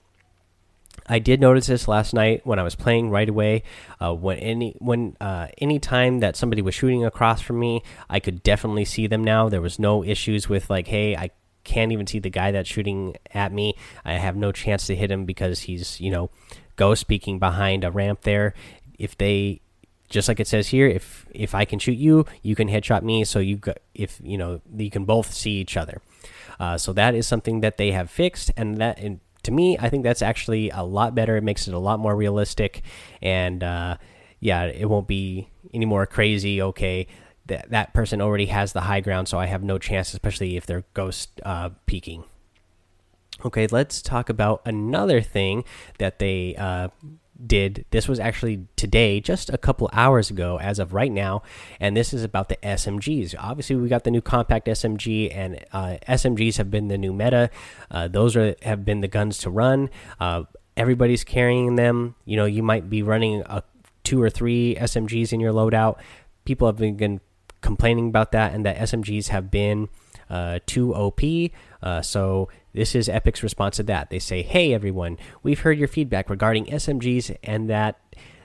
I 1.07 1.19
did 1.19 1.39
notice 1.39 1.67
this 1.67 1.87
last 1.87 2.13
night 2.13 2.45
when 2.45 2.57
I 2.57 2.63
was 2.63 2.75
playing 2.75 3.09
right 3.09 3.29
away. 3.29 3.63
Uh, 4.01 4.13
when 4.13 4.39
any 4.39 4.75
when 4.79 5.15
uh, 5.21 5.47
any 5.59 5.79
time 5.79 6.19
that 6.19 6.35
somebody 6.35 6.61
was 6.61 6.73
shooting 6.73 7.05
across 7.05 7.41
from 7.41 7.59
me, 7.59 7.83
I 8.09 8.19
could 8.19 8.41
definitely 8.41 8.85
see 8.85 9.07
them 9.07 9.23
now. 9.23 9.49
There 9.49 9.61
was 9.61 9.77
no 9.77 10.03
issues 10.03 10.49
with 10.49 10.69
like, 10.69 10.87
hey, 10.87 11.15
I 11.15 11.29
can't 11.63 11.91
even 11.91 12.07
see 12.07 12.19
the 12.19 12.29
guy 12.29 12.51
that's 12.51 12.69
shooting 12.69 13.15
at 13.31 13.51
me. 13.51 13.75
I 14.03 14.13
have 14.13 14.35
no 14.35 14.51
chance 14.51 14.87
to 14.87 14.95
hit 14.95 15.11
him 15.11 15.25
because 15.25 15.61
he's 15.61 15.99
you 16.01 16.11
know 16.11 16.31
ghost 16.75 17.07
peeking 17.07 17.39
behind 17.39 17.83
a 17.83 17.91
ramp 17.91 18.21
there. 18.21 18.53
If 18.97 19.17
they 19.17 19.61
just 20.09 20.27
like 20.27 20.39
it 20.39 20.47
says 20.47 20.67
here, 20.67 20.87
if 20.87 21.27
if 21.31 21.53
I 21.53 21.65
can 21.65 21.77
shoot 21.77 21.97
you, 21.97 22.25
you 22.41 22.55
can 22.55 22.67
headshot 22.67 23.03
me. 23.03 23.25
So 23.25 23.39
you 23.39 23.59
if 23.93 24.19
you 24.23 24.37
know 24.37 24.61
you 24.75 24.89
can 24.89 25.05
both 25.05 25.33
see 25.33 25.53
each 25.53 25.77
other. 25.77 26.01
Uh, 26.59 26.77
so 26.77 26.93
that 26.93 27.13
is 27.13 27.27
something 27.27 27.59
that 27.61 27.77
they 27.77 27.91
have 27.91 28.09
fixed, 28.09 28.51
and 28.55 28.77
that 28.77 28.97
and 28.99 29.19
to 29.45 29.51
me, 29.51 29.77
I 29.80 29.89
think 29.89 30.03
that's 30.03 30.21
actually 30.21 30.69
a 30.69 30.83
lot 30.83 31.15
better. 31.15 31.38
It 31.38 31.44
makes 31.44 31.68
it 31.68 31.74
a 31.74 31.80
lot 31.80 32.00
more 32.00 32.15
realistic, 32.15 32.83
and 33.21 33.63
uh, 33.63 33.97
yeah, 34.39 34.65
it 34.65 34.89
won't 34.89 35.07
be 35.07 35.50
any 35.74 35.86
more 35.86 36.05
crazy. 36.05 36.62
Okay, 36.62 37.08
that 37.46 37.69
that 37.69 37.93
person 37.93 38.22
already 38.22 38.48
has 38.48 38.74
the 38.74 38.81
high 38.81 39.01
ground, 39.01 39.27
so 39.27 39.39
I 39.39 39.46
have 39.46 39.63
no 39.63 39.77
chance, 39.77 40.13
especially 40.13 40.58
if 40.58 40.65
they're 40.65 40.84
ghost 40.93 41.41
uh, 41.46 41.69
peeking. 41.86 42.25
Okay, 43.43 43.67
let's 43.67 44.01
talk 44.01 44.29
about 44.29 44.62
another 44.65 45.22
thing 45.22 45.63
that 46.00 46.19
they 46.19 46.55
uh, 46.55 46.89
did. 47.46 47.86
This 47.92 48.08
was 48.08 48.20
actually 48.20 48.68
today, 48.75 49.20
just 49.20 49.50
a 49.50 49.58
couple 49.58 49.89
hours 49.94 50.30
ago, 50.30 50.58
as 50.60 50.80
of 50.80 50.94
right 50.94 51.12
now, 51.12 51.44
and 51.80 51.96
this 51.96 52.13
is 52.13 52.24
about 52.24 52.50
the 52.50 52.58
SMGs. 52.58 53.36
Obviously, 53.38 53.75
we 53.75 53.89
got 53.89 54.04
the 54.04 54.12
new 54.12 54.22
compact 54.22 54.68
SMG, 54.68 55.36
and 55.36 55.63
uh, 55.72 55.98
SMGs 56.08 56.58
have 56.58 56.72
been 56.72 56.88
the 56.88 56.98
new 56.98 57.13
meta. 57.13 57.50
Uh, 57.92 58.08
those 58.08 58.36
are 58.36 58.56
have 58.62 58.86
been 58.86 59.01
the 59.01 59.08
guns 59.08 59.38
to 59.39 59.50
run. 59.50 59.89
Uh, 60.20 60.44
everybody's 60.77 61.24
carrying 61.24 61.75
them. 61.75 62.15
You 62.25 62.38
know, 62.38 62.46
you 62.46 62.63
might 62.63 62.89
be 62.89 63.01
running 63.01 63.44
a 63.46 63.63
two 64.04 64.22
or 64.22 64.30
three 64.30 64.75
SMGs 64.75 65.34
in 65.34 65.39
your 65.39 65.54
loadout. 65.54 65.98
People 66.46 66.68
have 66.68 66.77
been 66.77 67.20
complaining 67.62 68.10
about 68.10 68.32
that, 68.32 68.54
and 68.54 68.65
that 68.65 68.77
SMGs 68.77 69.30
have 69.30 69.50
been 69.51 69.89
uh, 70.30 70.60
too 70.65 70.94
OP. 70.94 71.22
Uh, 71.82 72.01
so 72.01 72.50
this 72.75 72.94
is 72.94 73.08
Epic's 73.08 73.41
response 73.41 73.77
to 73.77 73.84
that. 73.84 74.10
They 74.10 74.20
say, 74.20 74.41
Hey 74.41 74.74
everyone, 74.74 75.17
we've 75.41 75.62
heard 75.62 75.79
your 75.79 75.88
feedback 75.88 76.29
regarding 76.29 76.65
SMGs 76.65 77.38
and 77.44 77.70
that 77.70 78.00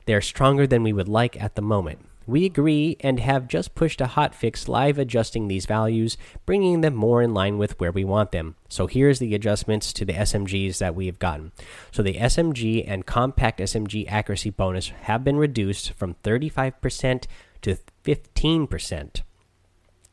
they're 0.06 0.20
stronger 0.20 0.66
than 0.66 0.82
we 0.82 0.92
would 0.92 1.08
like 1.08 1.40
at 1.42 1.56
the 1.56 1.62
moment. 1.62 2.00
We 2.26 2.46
agree 2.46 2.96
and 3.00 3.18
have 3.18 3.48
just 3.48 3.74
pushed 3.74 4.00
a 4.00 4.06
hotfix 4.06 4.68
live 4.68 4.98
adjusting 4.98 5.48
these 5.48 5.66
values, 5.66 6.16
bringing 6.46 6.80
them 6.80 6.94
more 6.94 7.22
in 7.22 7.34
line 7.34 7.58
with 7.58 7.78
where 7.80 7.90
we 7.90 8.04
want 8.04 8.30
them. 8.30 8.54
So 8.68 8.86
here's 8.86 9.18
the 9.18 9.34
adjustments 9.34 9.92
to 9.94 10.04
the 10.04 10.12
SMGs 10.12 10.78
that 10.78 10.94
we 10.94 11.06
have 11.06 11.18
gotten. 11.18 11.50
So 11.90 12.02
the 12.04 12.14
SMG 12.14 12.84
and 12.86 13.04
compact 13.04 13.58
SMG 13.58 14.06
accuracy 14.08 14.50
bonus 14.50 14.90
have 15.02 15.24
been 15.24 15.38
reduced 15.38 15.92
from 15.94 16.14
35% 16.22 17.24
to 17.62 17.78
15% 18.04 19.22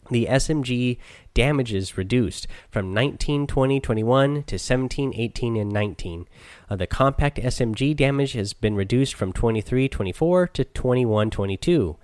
the 0.09 0.27
SMG 0.29 0.97
damage 1.33 1.73
is 1.73 1.97
reduced 1.97 2.47
from 2.69 2.93
19, 2.93 3.47
20, 3.47 3.79
21 3.79 4.43
to 4.43 4.59
17, 4.59 5.13
18, 5.15 5.57
and 5.57 5.71
19. 5.71 6.27
Uh, 6.69 6.75
the 6.75 6.87
compact 6.87 7.37
SMG 7.37 7.95
damage 7.95 8.33
has 8.33 8.53
been 8.53 8.75
reduced 8.75 9.13
from 9.13 9.33
23, 9.33 9.87
24 9.89 10.47
to 10.47 10.63
21, 10.65 11.29
22. 11.29 11.97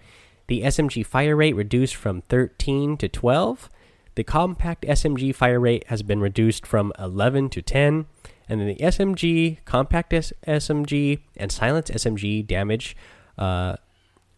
The 0.47 0.61
SMG 0.63 1.05
fire 1.05 1.35
rate 1.35 1.55
reduced 1.55 1.95
from 1.95 2.21
13 2.21 2.97
to 2.97 3.07
12. 3.07 3.69
The 4.15 4.23
compact 4.23 4.83
SMG 4.85 5.33
fire 5.33 5.59
rate 5.59 5.85
has 5.87 6.03
been 6.03 6.19
reduced 6.19 6.67
from 6.67 6.91
11 6.99 7.49
to 7.51 7.61
10. 7.61 8.05
And 8.49 8.59
then 8.59 8.67
the 8.67 8.75
SMG, 8.75 9.59
compact 9.65 10.13
S 10.13 10.33
SMG, 10.45 11.19
and 11.37 11.51
silence 11.51 11.89
SMG 11.89 12.45
damage 12.45 12.95
uh, 13.37 13.77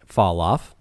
fall 0.05 0.39
off. 0.39 0.74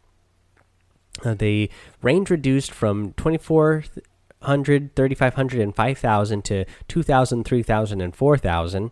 Uh, 1.23 1.35
the 1.35 1.71
range 2.03 2.31
reduced 2.31 2.71
from 2.71 3.13
2400, 3.13 4.97
3500, 4.97 5.61
and 5.61 5.77
5000 5.77 6.45
to 6.45 6.65
2000, 6.89 7.45
3000, 7.45 8.01
and 8.01 8.17
4000. 8.17 8.91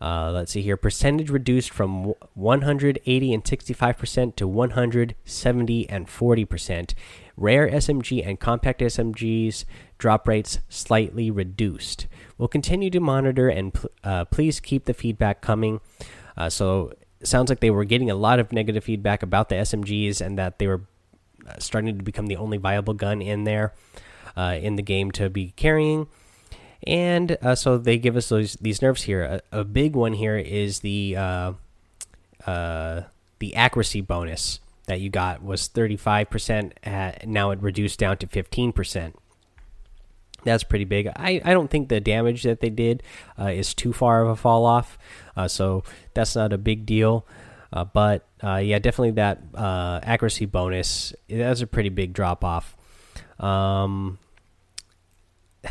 Uh, 0.00 0.30
let's 0.30 0.52
see 0.52 0.62
here. 0.62 0.76
Percentage 0.76 1.28
reduced 1.28 1.70
from 1.70 2.14
180 2.34 3.34
and 3.34 3.44
65% 3.44 4.36
to 4.36 4.46
170 4.46 5.90
and 5.90 6.06
40%. 6.06 6.94
Rare 7.36 7.68
SMG 7.68 8.26
and 8.26 8.38
compact 8.38 8.80
SMGs 8.80 9.64
drop 9.98 10.28
rates 10.28 10.60
slightly 10.68 11.30
reduced. 11.30 12.06
We'll 12.36 12.48
continue 12.48 12.90
to 12.90 13.00
monitor 13.00 13.48
and 13.48 13.76
uh, 14.04 14.24
please 14.26 14.60
keep 14.60 14.84
the 14.84 14.94
feedback 14.94 15.40
coming. 15.40 15.80
Uh, 16.36 16.48
so, 16.48 16.92
sounds 17.24 17.48
like 17.48 17.58
they 17.58 17.70
were 17.70 17.84
getting 17.84 18.10
a 18.10 18.14
lot 18.14 18.38
of 18.38 18.52
negative 18.52 18.84
feedback 18.84 19.24
about 19.24 19.48
the 19.48 19.56
SMGs 19.56 20.20
and 20.20 20.38
that 20.38 20.60
they 20.60 20.68
were 20.68 20.82
starting 21.58 21.96
to 21.96 22.04
become 22.04 22.26
the 22.26 22.36
only 22.36 22.58
viable 22.58 22.94
gun 22.94 23.22
in 23.22 23.44
there 23.44 23.72
uh, 24.36 24.58
in 24.60 24.76
the 24.76 24.82
game 24.82 25.10
to 25.12 25.28
be 25.28 25.52
carrying 25.56 26.06
and 26.86 27.36
uh, 27.42 27.54
so 27.54 27.76
they 27.76 27.98
give 27.98 28.16
us 28.16 28.28
those 28.28 28.54
these 28.54 28.80
nerfs 28.80 29.02
here. 29.02 29.40
A, 29.52 29.60
a 29.60 29.64
big 29.64 29.96
one 29.96 30.12
here 30.12 30.36
is 30.36 30.80
the 30.80 31.16
uh, 31.16 31.52
the 32.46 33.54
accuracy 33.54 34.00
bonus 34.00 34.60
that 34.86 35.00
you 35.00 35.10
got 35.10 35.42
was 35.42 35.68
35%. 35.68 37.26
now 37.26 37.50
it 37.50 37.62
reduced 37.62 37.98
down 37.98 38.16
to 38.16 38.26
15%. 38.26 39.12
That's 40.44 40.64
pretty 40.64 40.84
big. 40.84 41.08
I, 41.08 41.40
I 41.44 41.52
don't 41.52 41.70
think 41.70 41.88
the 41.88 42.00
damage 42.00 42.44
that 42.44 42.60
they 42.60 42.70
did 42.70 43.02
uh, 43.38 43.46
is 43.48 43.74
too 43.74 43.92
far 43.92 44.22
of 44.22 44.28
a 44.28 44.36
fall 44.36 44.64
off, 44.64 44.96
uh, 45.36 45.46
so 45.46 45.84
that's 46.14 46.36
not 46.36 46.52
a 46.52 46.58
big 46.58 46.86
deal. 46.86 47.26
Uh, 47.72 47.84
but 47.84 48.26
yeah, 48.42 48.78
definitely 48.78 49.12
that 49.12 49.42
accuracy 49.56 50.46
bonus. 50.46 51.14
That's 51.28 51.60
a 51.60 51.66
pretty 51.66 51.90
big 51.90 52.12
drop 52.12 52.44
off. 52.44 52.76
Um, 53.38 54.18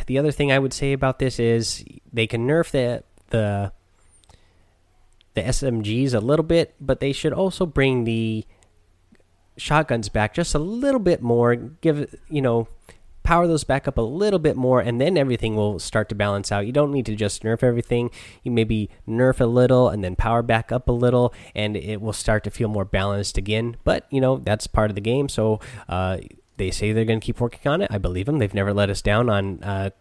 the 0.06 0.18
other 0.18 0.32
thing 0.32 0.52
I 0.52 0.60
would 0.60 0.74
say 0.74 0.94
about 0.94 1.20
this 1.20 1.40
is 1.40 1.84
they 2.12 2.28
can 2.28 2.48
nerf 2.48 2.72
the 2.72 3.04
the 3.30 3.72
the 5.34 5.42
SMGs 5.42 6.14
a 6.14 6.20
little 6.20 6.46
bit, 6.46 6.76
but 6.80 7.00
they 7.00 7.12
should 7.12 7.34
also 7.34 7.66
bring 7.66 8.04
the 8.04 8.46
shotguns 9.56 10.10
back 10.10 10.34
just 10.34 10.56
a 10.56 10.60
little 10.60 11.00
bit 11.00 11.22
more. 11.22 11.56
Give 11.56 12.14
you 12.30 12.42
know, 12.42 12.68
power 13.28 13.46
those 13.46 13.66
back 13.66 13.90
up 13.90 13.98
a 13.98 14.02
little 14.02 14.40
bit 14.40 14.56
more, 14.56 14.80
and 14.80 15.02
then 15.02 15.18
everything 15.18 15.58
will 15.58 15.80
start 15.80 16.08
to 16.08 16.16
balance 16.16 16.50
out. 16.50 16.66
You 16.66 16.72
don't 16.72 16.94
need 16.94 17.06
to 17.08 17.16
just 17.16 17.44
nerf 17.44 17.62
everything. 17.62 18.10
You 18.42 18.52
maybe 18.52 18.90
nerf 19.06 19.42
a 19.42 19.46
little 19.46 19.90
and 19.90 20.02
then 20.02 20.16
power 20.16 20.42
back 20.42 20.72
up 20.72 20.88
a 20.88 20.94
little, 20.94 21.34
and 21.54 21.76
it 21.76 22.00
will 22.00 22.14
start 22.14 22.46
to 22.46 22.50
feel 22.50 22.70
more 22.70 22.86
balanced 22.86 23.38
again. 23.38 23.76
But 23.84 24.08
you 24.10 24.22
know 24.22 24.38
that's 24.38 24.66
part 24.66 24.90
of 24.90 24.96
the 24.96 25.02
game, 25.02 25.28
so. 25.30 25.60
Uh, 25.90 26.20
they 26.56 26.72
say 26.72 26.92
they're 26.92 27.06
going 27.06 27.20
to 27.20 27.26
keep 27.26 27.40
working 27.40 27.72
on 27.72 27.84
it. 27.84 27.90
I 27.92 28.00
believe 28.00 28.26
them. 28.26 28.40
They've 28.40 28.52
never 28.52 28.74
let 28.74 28.90
us 28.90 29.04
down 29.04 29.30
on 29.30 29.64
uh, 29.64 29.92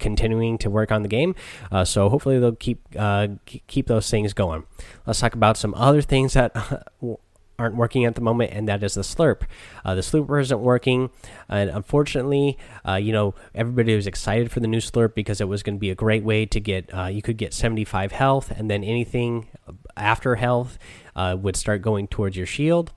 continuing 0.00 0.58
to 0.58 0.68
work 0.68 0.90
on 0.90 1.02
the 1.02 1.08
game. 1.08 1.36
Uh, 1.70 1.84
so 1.84 2.08
hopefully 2.08 2.40
they'll 2.40 2.56
keep 2.56 2.80
uh, 2.98 3.28
keep 3.46 3.86
those 3.86 4.10
things 4.10 4.32
going. 4.32 4.64
Let's 5.06 5.20
talk 5.20 5.34
about 5.34 5.56
some 5.56 5.74
other 5.74 6.02
things 6.02 6.32
that. 6.32 6.56
aren't 7.58 7.76
working 7.76 8.04
at 8.04 8.14
the 8.14 8.20
moment, 8.20 8.52
and 8.52 8.68
that 8.68 8.82
is 8.82 8.94
the 8.94 9.02
slurp. 9.02 9.42
Uh, 9.84 9.94
the 9.94 10.00
slurp 10.00 10.40
isn't 10.40 10.60
working, 10.60 11.10
and 11.48 11.70
unfortunately, 11.70 12.58
uh, 12.86 12.94
you 12.94 13.12
know 13.12 13.34
everybody 13.54 13.94
was 13.94 14.06
excited 14.06 14.50
for 14.50 14.60
the 14.60 14.66
new 14.66 14.78
slurp 14.78 15.14
because 15.14 15.40
it 15.40 15.48
was 15.48 15.62
going 15.62 15.76
to 15.76 15.80
be 15.80 15.90
a 15.90 15.94
great 15.94 16.24
way 16.24 16.46
to 16.46 16.60
get. 16.60 16.92
Uh, 16.92 17.06
you 17.06 17.22
could 17.22 17.36
get 17.36 17.54
75 17.54 18.12
health, 18.12 18.50
and 18.50 18.70
then 18.70 18.82
anything 18.82 19.48
after 19.96 20.36
health 20.36 20.78
uh, 21.14 21.36
would 21.38 21.56
start 21.56 21.82
going 21.82 22.08
towards 22.08 22.36
your 22.36 22.46
shield. 22.46 22.92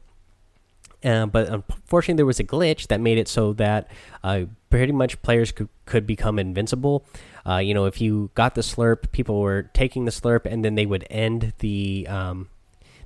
Uh, 1.03 1.27
but 1.27 1.47
unfortunately, 1.49 2.17
there 2.17 2.25
was 2.25 2.39
a 2.39 2.43
glitch 2.43 2.87
that 2.87 2.99
made 2.99 3.19
it 3.19 3.27
so 3.27 3.53
that 3.53 3.91
uh, 4.23 4.45
pretty 4.71 4.91
much 4.91 5.21
players 5.21 5.51
could, 5.51 5.69
could 5.85 6.07
become 6.07 6.39
invincible. 6.39 7.05
You 7.47 7.75
know, 7.75 7.85
if 7.85 8.01
you 8.01 8.31
got 8.33 8.55
the 8.55 8.61
slurp, 8.61 9.11
people 9.11 9.39
were 9.39 9.69
taking 9.73 10.05
the 10.05 10.11
slurp, 10.11 10.45
and 10.45 10.65
then 10.65 10.73
they 10.73 10.87
would 10.87 11.05
end 11.11 11.53
the. 11.59 12.07
Um, 12.09 12.49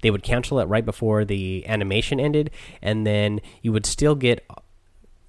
they 0.02 0.12
would 0.12 0.24
cancel 0.24 0.60
it 0.60 0.66
right 0.66 0.86
before 0.86 1.26
the 1.26 1.66
animation 1.68 2.20
ended, 2.20 2.52
and 2.82 3.06
then 3.06 3.42
you 3.62 3.72
would 3.72 3.86
still 3.86 4.16
get, 4.16 4.46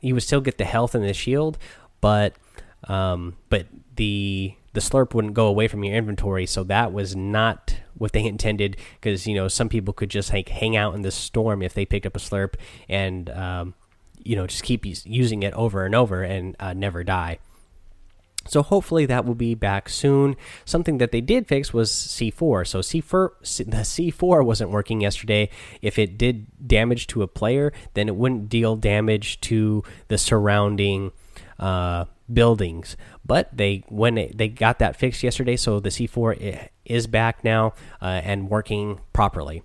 you 0.01 0.15
would 0.15 0.23
still 0.23 0.41
get 0.41 0.59
the 0.59 0.65
health 0.65 0.95
and 0.95 1.05
the 1.05 1.15
shield, 1.15 1.59
but, 2.01 2.35
um, 2.89 3.37
but 3.49 3.67
the 3.97 4.55
the 4.73 4.81
slurp 4.81 5.15
wouldn't 5.15 5.35
go 5.35 5.47
away 5.47 5.67
from 5.69 5.83
your 5.83 5.97
inventory. 5.97 6.47
So 6.47 6.63
that 6.65 6.93
was 6.93 7.17
not 7.17 7.77
what 7.95 8.13
they 8.13 8.25
intended 8.27 8.77
because 9.01 9.27
you 9.27 9.35
know 9.35 9.49
some 9.49 9.69
people 9.69 9.93
could 9.93 10.11
just 10.11 10.33
like 10.33 10.49
hang 10.49 10.77
out 10.77 10.95
in 10.95 11.03
the 11.03 11.11
storm 11.11 11.63
if 11.63 11.75
they 11.75 11.85
picked 11.85 12.07
up 12.07 12.17
a 12.17 12.21
slurp 12.21 12.55
and 12.89 13.31
um, 13.31 13.75
you 14.23 14.37
know 14.37 14.47
just 14.47 14.63
keep 14.63 14.85
using 14.87 15.43
it 15.43 15.55
over 15.55 15.85
and 15.85 15.95
over 15.95 16.23
and 16.23 16.57
uh, 16.61 16.73
never 16.73 17.05
die. 17.05 17.39
So 18.49 18.63
hopefully 18.63 19.07
that 19.07 19.25
will 19.25 19.35
be 19.35 19.55
back 19.55 19.89
soon. 19.89 20.37
Something 20.65 20.99
that 20.99 21.13
they 21.13 21.21
did 21.21 21.47
fix 21.47 21.73
was 21.73 21.91
C4. 21.91 22.67
So 22.67 22.81
C4 22.81 23.31
the 23.71 23.77
C4 23.79 24.45
wasn't 24.45 24.71
working 24.71 25.01
yesterday. 25.01 25.51
If 25.83 25.99
it 25.99 26.17
did 26.17 26.47
damage 26.67 27.07
to 27.09 27.23
a 27.23 27.29
player, 27.29 27.73
then 27.95 28.09
it 28.09 28.17
wouldn't 28.17 28.49
deal 28.49 28.77
damage 28.77 29.41
to 29.43 29.85
the 30.09 30.19
surrounding 30.19 31.13
uh, 31.59 32.07
buildings. 32.33 32.97
But 33.25 33.57
they 33.57 33.85
when 33.89 34.17
it, 34.19 34.39
they 34.39 34.49
got 34.49 34.79
that 34.79 34.97
fixed 34.97 35.23
yesterday, 35.23 35.57
so 35.57 35.79
the 35.79 35.91
C4 35.91 36.69
is 36.85 37.07
back 37.07 37.45
now 37.45 37.75
uh, 38.01 38.21
and 38.25 38.49
working 38.49 39.01
properly. 39.13 39.63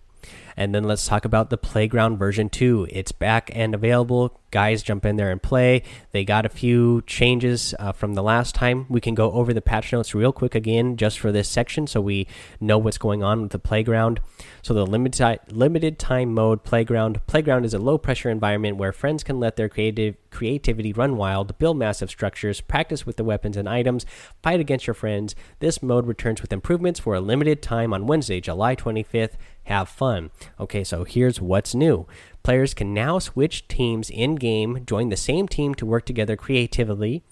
And 0.58 0.74
then 0.74 0.84
let's 0.84 1.06
talk 1.06 1.26
about 1.26 1.50
the 1.50 1.58
Playground 1.58 2.18
version 2.18 2.50
2. 2.50 2.88
It's 2.90 3.12
back 3.12 3.52
and 3.54 3.76
available. 3.76 4.40
Guys, 4.52 4.84
jump 4.84 5.06
in 5.06 5.18
there 5.18 5.32
and 5.32 5.44
play. 5.44 5.84
They 6.12 6.24
got 6.24 6.46
a 6.46 6.50
few 6.50 7.02
changes 7.06 7.76
uh, 7.78 7.92
from 7.92 8.14
the 8.14 8.24
last 8.24 8.56
time. 8.56 8.86
We 8.88 9.02
can 9.02 9.14
go 9.14 9.34
over 9.34 9.54
the 9.54 9.62
patch 9.62 9.92
notes 9.92 10.16
real 10.16 10.32
quick 10.32 10.56
again 10.56 10.96
just 10.96 11.20
for 11.20 11.34
this 11.34 11.50
section 11.50 11.88
so 11.88 12.00
we 12.00 12.28
know 12.62 12.78
what's 12.78 12.98
going 12.98 13.22
on 13.22 13.42
with 13.42 13.52
the 13.52 13.60
Playground. 13.60 14.22
So, 14.62 14.74
the 14.74 14.86
limited, 14.86 15.40
limited 15.52 16.00
time 16.00 16.34
mode 16.34 16.64
Playground. 16.64 17.26
Playground 17.28 17.66
is 17.66 17.74
a 17.74 17.80
low 17.80 17.98
pressure 17.98 18.30
environment 18.30 18.78
where 18.78 18.94
friends 18.94 19.24
can 19.24 19.42
let 19.42 19.58
their 19.58 19.68
creative 19.68 20.16
creativity 20.30 20.94
run 20.94 21.18
wild, 21.18 21.58
build 21.58 21.78
massive 21.78 22.10
structures, 22.10 22.62
practice 22.62 23.06
with 23.06 23.16
the 23.18 23.24
weapons 23.24 23.58
and 23.58 23.68
items, 23.68 24.06
fight 24.42 24.60
against 24.60 24.88
your 24.88 24.94
friends. 24.94 25.36
This 25.60 25.82
mode 25.82 26.08
returns 26.08 26.42
with 26.42 26.54
improvements 26.54 27.00
for 27.00 27.16
a 27.16 27.22
limited 27.22 27.62
time 27.62 27.94
on 27.94 28.08
Wednesday, 28.08 28.42
July 28.42 28.76
25th 28.76 29.36
have 29.66 29.90
fun. 29.90 30.32
Okay, 30.60 30.84
so 30.84 31.04
here's 31.04 31.42
what's 31.42 31.76
new. 31.76 32.08
Players 32.44 32.74
can 32.74 32.94
now 32.94 33.18
switch 33.20 33.68
teams 33.68 34.10
in 34.10 34.36
game, 34.36 34.84
join 34.86 35.10
the 35.10 35.18
same 35.18 35.48
team 35.48 35.74
to 35.76 35.86
work 35.86 36.06
together 36.06 36.36
creatively, 36.36 37.24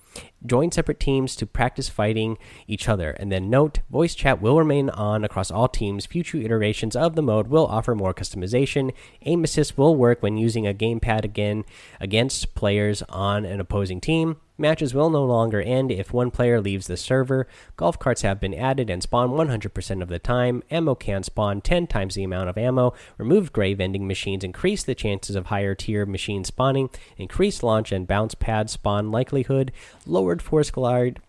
join 0.43 0.71
separate 0.71 0.99
teams 0.99 1.35
to 1.35 1.45
practice 1.45 1.87
fighting 1.87 2.37
each 2.67 2.89
other. 2.89 3.11
And 3.11 3.31
then 3.31 3.49
note, 3.49 3.79
voice 3.91 4.15
chat 4.15 4.41
will 4.41 4.57
remain 4.57 4.89
on 4.89 5.23
across 5.23 5.51
all 5.51 5.67
teams. 5.67 6.07
Future 6.07 6.37
iterations 6.37 6.95
of 6.95 7.15
the 7.15 7.21
mode 7.21 7.47
will 7.47 7.67
offer 7.67 7.93
more 7.93 8.13
customization. 8.13 8.91
Aim 9.23 9.43
assist 9.43 9.77
will 9.77 9.95
work 9.95 10.23
when 10.23 10.37
using 10.37 10.65
a 10.65 10.73
gamepad 10.73 11.23
again 11.23 11.63
against 11.99 12.55
players 12.55 13.03
on 13.03 13.45
an 13.45 13.59
opposing 13.59 14.01
team. 14.01 14.37
Matches 14.63 14.93
will 14.93 15.09
no 15.09 15.25
longer 15.25 15.61
end 15.61 15.91
if 15.91 16.13
one 16.13 16.31
player 16.31 16.61
leaves 16.61 16.87
the 16.87 16.95
server. 16.95 17.47
Golf 17.75 17.99
carts 17.99 18.21
have 18.21 18.39
been 18.39 18.53
added 18.53 18.89
and 18.89 19.03
spawn 19.03 19.31
100% 19.31 20.01
of 20.01 20.07
the 20.07 20.19
time. 20.19 20.63
Ammo 20.71 20.95
can 20.95 21.23
spawn 21.23 21.59
10 21.59 21.85
times 21.87 22.15
the 22.15 22.23
amount 22.23 22.47
of 22.47 22.57
ammo. 22.57 22.93
Removed 23.17 23.51
gray 23.51 23.73
vending 23.73 24.07
machines 24.07 24.41
increase 24.41 24.81
the 24.81 24.95
chances 24.95 25.35
of 25.35 25.47
higher 25.47 25.75
tier 25.75 26.05
machine 26.05 26.45
spawning. 26.45 26.89
Increased 27.17 27.61
launch 27.61 27.91
and 27.91 28.07
bounce 28.07 28.35
pad 28.35 28.69
spawn 28.69 29.11
likelihood. 29.11 29.73
Lowered 30.05 30.41
force 30.41 30.71
glide 30.71 31.19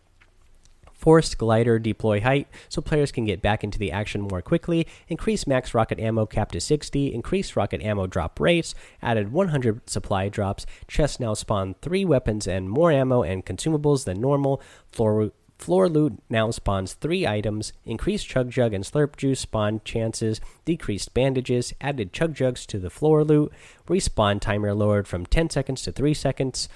forced 1.04 1.36
glider 1.36 1.78
deploy 1.78 2.18
height 2.18 2.48
so 2.70 2.80
players 2.80 3.12
can 3.12 3.26
get 3.26 3.42
back 3.42 3.62
into 3.62 3.78
the 3.78 3.92
action 3.92 4.22
more 4.22 4.40
quickly, 4.40 4.86
increase 5.06 5.46
max 5.46 5.74
rocket 5.74 6.00
ammo 6.00 6.24
cap 6.24 6.50
to 6.50 6.58
60, 6.58 7.12
increase 7.12 7.56
rocket 7.56 7.82
ammo 7.82 8.06
drop 8.06 8.40
rates, 8.40 8.74
added 9.02 9.30
100 9.30 9.90
supply 9.90 10.30
drops, 10.30 10.64
chests 10.88 11.20
now 11.20 11.34
spawn 11.34 11.74
3 11.82 12.06
weapons 12.06 12.46
and 12.46 12.70
more 12.70 12.90
ammo 12.90 13.22
and 13.22 13.44
consumables 13.44 14.06
than 14.06 14.18
normal, 14.18 14.62
floor 14.90 15.30
Floor 15.58 15.88
loot 15.88 16.20
now 16.28 16.50
spawns 16.50 16.94
three 16.94 17.26
items, 17.26 17.72
increased 17.84 18.28
chug 18.28 18.50
jug 18.50 18.74
and 18.74 18.84
slurp 18.84 19.16
juice 19.16 19.40
spawn 19.40 19.80
chances, 19.84 20.40
decreased 20.64 21.14
bandages, 21.14 21.72
added 21.80 22.12
chug 22.12 22.34
jugs 22.34 22.66
to 22.66 22.78
the 22.78 22.90
floor 22.90 23.24
loot, 23.24 23.52
respawn 23.88 24.40
timer 24.40 24.74
lowered 24.74 25.08
from 25.08 25.24
10 25.24 25.50
seconds 25.50 25.82
to 25.82 25.92
3 25.92 26.12
seconds. 26.12 26.68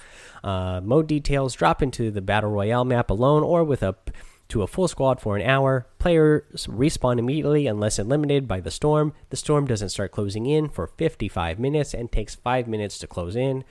Uh, 0.43 0.81
mode 0.83 1.07
details 1.07 1.55
drop 1.55 1.83
into 1.83 2.11
the 2.11 2.23
Battle 2.23 2.51
Royale 2.51 2.85
map 2.85 3.11
alone 3.11 3.43
or 3.43 3.65
with 3.65 3.83
up 3.83 4.11
to 4.49 4.63
a 4.63 4.67
full 4.67 4.89
squad 4.89 5.21
for 5.21 5.37
an 5.37 5.47
hour. 5.47 5.87
Players 5.99 6.67
respawn 6.67 7.19
immediately 7.19 7.67
unless 7.67 7.99
eliminated 7.99 8.49
by 8.49 8.61
the 8.61 8.71
storm. 8.71 9.13
The 9.29 9.37
storm 9.37 9.67
doesn't 9.67 9.91
start 9.91 10.13
closing 10.13 10.47
in 10.47 10.71
for 10.71 10.87
55 10.87 11.59
minutes 11.59 11.93
and 11.93 12.11
takes 12.11 12.37
5 12.37 12.67
minutes 12.67 12.99
to 13.01 13.07
close 13.07 13.37
in. 13.37 13.65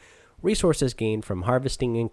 Resources 0.43 0.93
gained 0.93 1.25
from 1.25 1.43
harvesting 1.43 1.95
in 1.95 2.11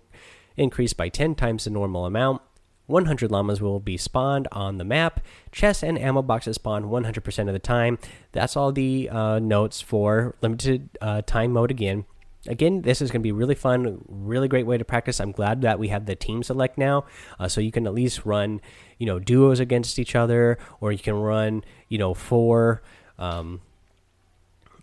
increased 0.56 0.96
by 0.96 1.08
10 1.08 1.34
times 1.34 1.64
the 1.64 1.70
normal 1.70 2.06
amount 2.06 2.40
100 2.86 3.30
llamas 3.30 3.60
will 3.60 3.80
be 3.80 3.96
spawned 3.96 4.48
on 4.52 4.78
the 4.78 4.84
map. 4.84 5.20
Chests 5.52 5.82
and 5.82 5.98
ammo 5.98 6.22
boxes 6.22 6.56
spawn 6.56 6.84
100% 6.84 7.46
of 7.46 7.52
the 7.52 7.58
time. 7.58 7.98
That's 8.32 8.56
all 8.56 8.72
the 8.72 9.08
uh, 9.10 9.38
notes 9.38 9.80
for 9.80 10.34
limited 10.42 10.88
uh, 11.00 11.22
time 11.22 11.52
mode 11.52 11.70
again. 11.70 12.04
Again, 12.46 12.82
this 12.82 13.00
is 13.00 13.10
going 13.10 13.22
to 13.22 13.26
be 13.26 13.32
really 13.32 13.54
fun, 13.54 14.04
really 14.06 14.48
great 14.48 14.66
way 14.66 14.76
to 14.76 14.84
practice. 14.84 15.18
I'm 15.18 15.32
glad 15.32 15.62
that 15.62 15.78
we 15.78 15.88
have 15.88 16.04
the 16.04 16.14
team 16.14 16.42
select 16.42 16.76
now, 16.76 17.06
uh, 17.38 17.48
so 17.48 17.62
you 17.62 17.72
can 17.72 17.86
at 17.86 17.94
least 17.94 18.26
run, 18.26 18.60
you 18.98 19.06
know, 19.06 19.18
duos 19.18 19.60
against 19.60 19.98
each 19.98 20.14
other, 20.14 20.58
or 20.78 20.92
you 20.92 20.98
can 20.98 21.14
run, 21.14 21.64
you 21.88 21.96
know, 21.96 22.12
four. 22.12 22.82
Um, 23.18 23.62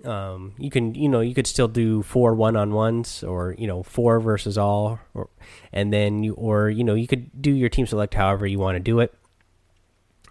um, 0.06 0.54
you 0.58 0.70
can 0.70 0.96
you 0.96 1.10
know 1.10 1.22
you 1.22 1.34
could 1.34 1.48
still 1.48 1.68
do 1.68 2.04
four 2.04 2.34
one 2.34 2.56
on 2.56 2.74
ones 2.74 3.24
or 3.24 3.56
you 3.58 3.68
know 3.68 3.84
four 3.84 4.20
versus 4.20 4.58
all 4.58 5.00
or 5.14 5.30
and 5.72 5.92
then 5.92 6.24
you 6.24 6.34
or 6.34 6.70
you 6.70 6.84
know 6.84 6.94
you 6.94 7.08
could 7.08 7.42
do 7.42 7.52
your 7.52 7.70
team 7.70 7.86
select 7.86 8.14
however 8.14 8.46
you 8.46 8.60
want 8.60 8.76
to 8.76 8.80
do 8.80 9.00
it. 9.00 9.14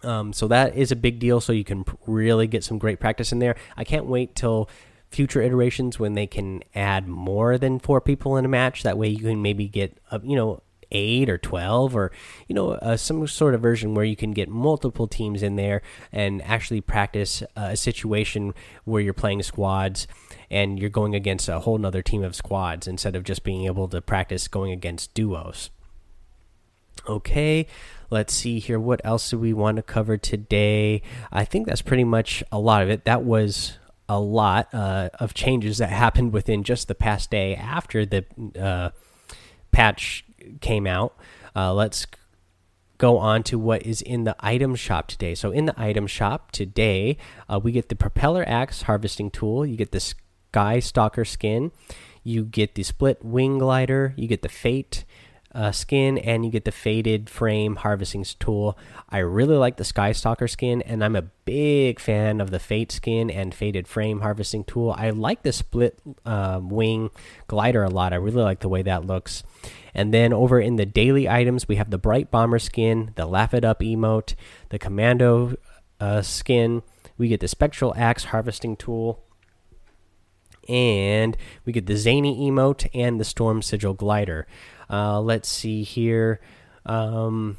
Um, 0.02 0.32
so 0.32 0.48
that 0.48 0.76
is 0.76 0.90
a 0.90 0.96
big 0.96 1.18
deal 1.18 1.40
so 1.40 1.52
you 1.52 1.64
can 1.64 1.84
really 2.06 2.46
get 2.46 2.64
some 2.64 2.78
great 2.78 3.00
practice 3.00 3.32
in 3.32 3.38
there. 3.38 3.54
I 3.76 3.84
can't 3.84 4.06
wait 4.06 4.34
till 4.34 4.70
future 5.10 5.42
iterations 5.42 5.98
when 5.98 6.14
they 6.14 6.26
can 6.26 6.62
add 6.74 7.06
more 7.06 7.58
than 7.58 7.78
four 7.78 8.00
people 8.00 8.36
in 8.36 8.44
a 8.44 8.48
match. 8.48 8.82
That 8.82 8.96
way 8.96 9.08
you 9.08 9.18
can 9.18 9.42
maybe 9.42 9.68
get 9.68 9.98
a, 10.10 10.20
you 10.22 10.36
know 10.36 10.62
eight 10.92 11.28
or 11.28 11.38
12 11.38 11.96
or 11.96 12.10
you 12.48 12.54
know 12.54 12.72
uh, 12.72 12.96
some 12.96 13.26
sort 13.26 13.54
of 13.54 13.60
version 13.60 13.94
where 13.94 14.04
you 14.04 14.16
can 14.16 14.32
get 14.32 14.48
multiple 14.48 15.06
teams 15.06 15.42
in 15.42 15.56
there 15.56 15.82
and 16.12 16.42
actually 16.42 16.80
practice 16.80 17.42
uh, 17.56 17.70
a 17.70 17.76
situation 17.76 18.54
where 18.84 19.00
you're 19.00 19.12
playing 19.12 19.42
squads 19.42 20.06
and 20.50 20.78
you're 20.78 20.90
going 20.90 21.14
against 21.14 21.48
a 21.48 21.60
whole 21.60 21.78
nother 21.78 22.02
team 22.02 22.24
of 22.24 22.34
squads 22.34 22.86
instead 22.86 23.14
of 23.14 23.24
just 23.24 23.44
being 23.44 23.66
able 23.66 23.88
to 23.88 24.00
practice 24.00 24.48
going 24.48 24.72
against 24.72 25.14
duos. 25.14 25.70
Okay 27.08 27.66
let's 28.10 28.34
see 28.34 28.58
here. 28.58 28.78
What 28.78 29.00
else 29.04 29.30
do 29.30 29.38
we 29.38 29.52
want 29.52 29.76
to 29.76 29.82
cover 29.82 30.16
today? 30.16 31.02
I 31.32 31.44
think 31.44 31.66
that's 31.66 31.82
pretty 31.82 32.04
much 32.04 32.42
a 32.52 32.58
lot 32.58 32.82
of 32.82 32.90
it. 32.90 33.04
That 33.04 33.22
was 33.22 33.78
a 34.08 34.18
lot 34.18 34.68
uh, 34.74 35.08
of 35.20 35.34
changes 35.34 35.78
that 35.78 35.90
happened 35.90 36.32
within 36.32 36.64
just 36.64 36.88
the 36.88 36.94
past 36.94 37.30
day 37.30 37.54
after 37.54 38.04
the 38.04 38.24
uh, 38.60 38.90
patch 39.70 40.24
came 40.60 40.86
out. 40.86 41.16
Uh, 41.54 41.72
let's 41.74 42.06
go 42.98 43.18
on 43.18 43.42
to 43.42 43.58
what 43.58 43.82
is 43.82 44.02
in 44.02 44.24
the 44.24 44.36
item 44.40 44.74
shop 44.74 45.08
today. 45.08 45.34
So, 45.34 45.50
in 45.50 45.66
the 45.66 45.74
item 45.80 46.06
shop 46.06 46.52
today, 46.52 47.16
uh, 47.48 47.58
we 47.62 47.72
get 47.72 47.88
the 47.88 47.96
propeller 47.96 48.44
axe 48.46 48.82
harvesting 48.82 49.30
tool, 49.30 49.64
you 49.64 49.76
get 49.76 49.92
the 49.92 50.00
sky 50.00 50.80
stalker 50.80 51.24
skin, 51.24 51.72
you 52.22 52.44
get 52.44 52.74
the 52.74 52.82
split 52.82 53.24
wing 53.24 53.58
glider, 53.58 54.14
you 54.16 54.28
get 54.28 54.42
the 54.42 54.48
fate 54.48 55.04
uh, 55.54 55.72
skin, 55.72 56.18
and 56.18 56.44
you 56.44 56.50
get 56.50 56.64
the 56.64 56.72
faded 56.72 57.28
frame 57.28 57.76
harvesting 57.76 58.24
tool. 58.38 58.78
I 59.08 59.18
really 59.18 59.56
like 59.56 59.76
the 59.76 59.84
Sky 59.84 60.12
Stalker 60.12 60.46
skin, 60.46 60.82
and 60.82 61.04
I'm 61.04 61.16
a 61.16 61.22
big 61.22 61.98
fan 61.98 62.40
of 62.40 62.50
the 62.50 62.58
Fate 62.58 62.92
skin 62.92 63.30
and 63.30 63.54
faded 63.54 63.88
frame 63.88 64.20
harvesting 64.20 64.64
tool. 64.64 64.94
I 64.96 65.10
like 65.10 65.42
the 65.42 65.52
split 65.52 65.98
um, 66.24 66.68
wing 66.68 67.10
glider 67.48 67.82
a 67.82 67.90
lot. 67.90 68.12
I 68.12 68.16
really 68.16 68.42
like 68.42 68.60
the 68.60 68.68
way 68.68 68.82
that 68.82 69.06
looks. 69.06 69.42
And 69.92 70.14
then 70.14 70.32
over 70.32 70.60
in 70.60 70.76
the 70.76 70.86
daily 70.86 71.28
items, 71.28 71.66
we 71.66 71.76
have 71.76 71.90
the 71.90 71.98
Bright 71.98 72.30
Bomber 72.30 72.60
skin, 72.60 73.12
the 73.16 73.26
Laugh 73.26 73.52
It 73.52 73.64
Up 73.64 73.80
emote, 73.80 74.34
the 74.68 74.78
Commando 74.78 75.56
uh, 75.98 76.22
skin. 76.22 76.82
We 77.18 77.28
get 77.28 77.40
the 77.40 77.48
Spectral 77.48 77.92
Axe 77.96 78.24
harvesting 78.24 78.76
tool 78.76 79.24
and 80.68 81.36
we 81.64 81.72
get 81.72 81.86
the 81.86 81.96
zany 81.96 82.48
emote 82.48 82.88
and 82.94 83.18
the 83.18 83.24
storm 83.24 83.60
sigil 83.60 83.92
glider 83.92 84.46
uh, 84.90 85.20
let's 85.20 85.48
see 85.48 85.82
here. 85.82 86.40
Um, 86.84 87.56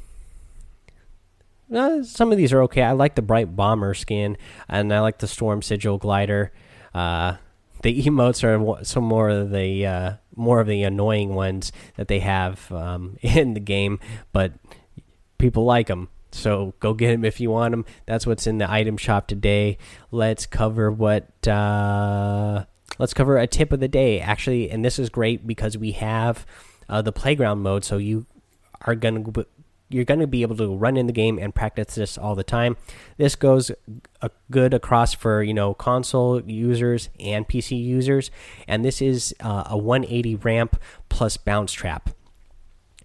uh, 1.74 2.02
some 2.02 2.30
of 2.30 2.38
these 2.38 2.52
are 2.52 2.62
okay. 2.62 2.82
I 2.82 2.92
like 2.92 3.14
the 3.14 3.22
bright 3.22 3.56
bomber 3.56 3.94
skin, 3.94 4.36
and 4.68 4.92
I 4.92 5.00
like 5.00 5.18
the 5.18 5.28
storm 5.28 5.62
sigil 5.62 5.98
glider. 5.98 6.52
Uh, 6.94 7.36
the 7.82 8.02
emotes 8.02 8.44
are 8.44 8.84
some 8.84 9.04
more 9.04 9.30
of 9.30 9.50
the 9.50 9.86
uh, 9.86 10.12
more 10.36 10.60
of 10.60 10.66
the 10.66 10.82
annoying 10.82 11.34
ones 11.34 11.72
that 11.96 12.08
they 12.08 12.20
have 12.20 12.70
um, 12.70 13.16
in 13.22 13.54
the 13.54 13.60
game, 13.60 13.98
but 14.32 14.52
people 15.38 15.64
like 15.64 15.86
them. 15.86 16.08
So 16.30 16.74
go 16.80 16.94
get 16.94 17.10
them 17.10 17.24
if 17.24 17.40
you 17.40 17.50
want 17.50 17.72
them. 17.72 17.84
That's 18.06 18.26
what's 18.26 18.46
in 18.46 18.58
the 18.58 18.70
item 18.70 18.96
shop 18.96 19.26
today. 19.26 19.78
Let's 20.10 20.46
cover 20.46 20.90
what. 20.90 21.46
Uh, 21.46 22.64
let's 22.98 23.14
cover 23.14 23.38
a 23.38 23.46
tip 23.46 23.72
of 23.72 23.80
the 23.80 23.88
day, 23.88 24.20
actually, 24.20 24.70
and 24.70 24.84
this 24.84 24.98
is 24.98 25.08
great 25.08 25.46
because 25.46 25.78
we 25.78 25.92
have 25.92 26.46
uh, 26.92 27.00
the 27.00 27.10
playground 27.10 27.60
mode, 27.60 27.84
so 27.84 27.96
you 27.96 28.26
are 28.82 28.94
going 28.94 29.24
to 29.24 29.46
you're 29.88 30.04
going 30.04 30.20
to 30.20 30.26
be 30.26 30.42
able 30.42 30.56
to 30.56 30.74
run 30.74 30.96
in 30.96 31.06
the 31.06 31.12
game 31.12 31.38
and 31.38 31.54
practice 31.54 31.94
this 31.94 32.16
all 32.16 32.34
the 32.34 32.44
time. 32.44 32.76
This 33.16 33.34
goes 33.34 33.70
a 34.20 34.30
good 34.50 34.74
across 34.74 35.14
for 35.14 35.42
you 35.42 35.54
know 35.54 35.72
console 35.72 36.42
users 36.42 37.08
and 37.18 37.48
PC 37.48 37.82
users, 37.82 38.30
and 38.68 38.84
this 38.84 39.00
is 39.00 39.34
uh, 39.40 39.64
a 39.66 39.78
180 39.78 40.36
ramp 40.36 40.78
plus 41.08 41.38
bounce 41.38 41.72
trap. 41.72 42.10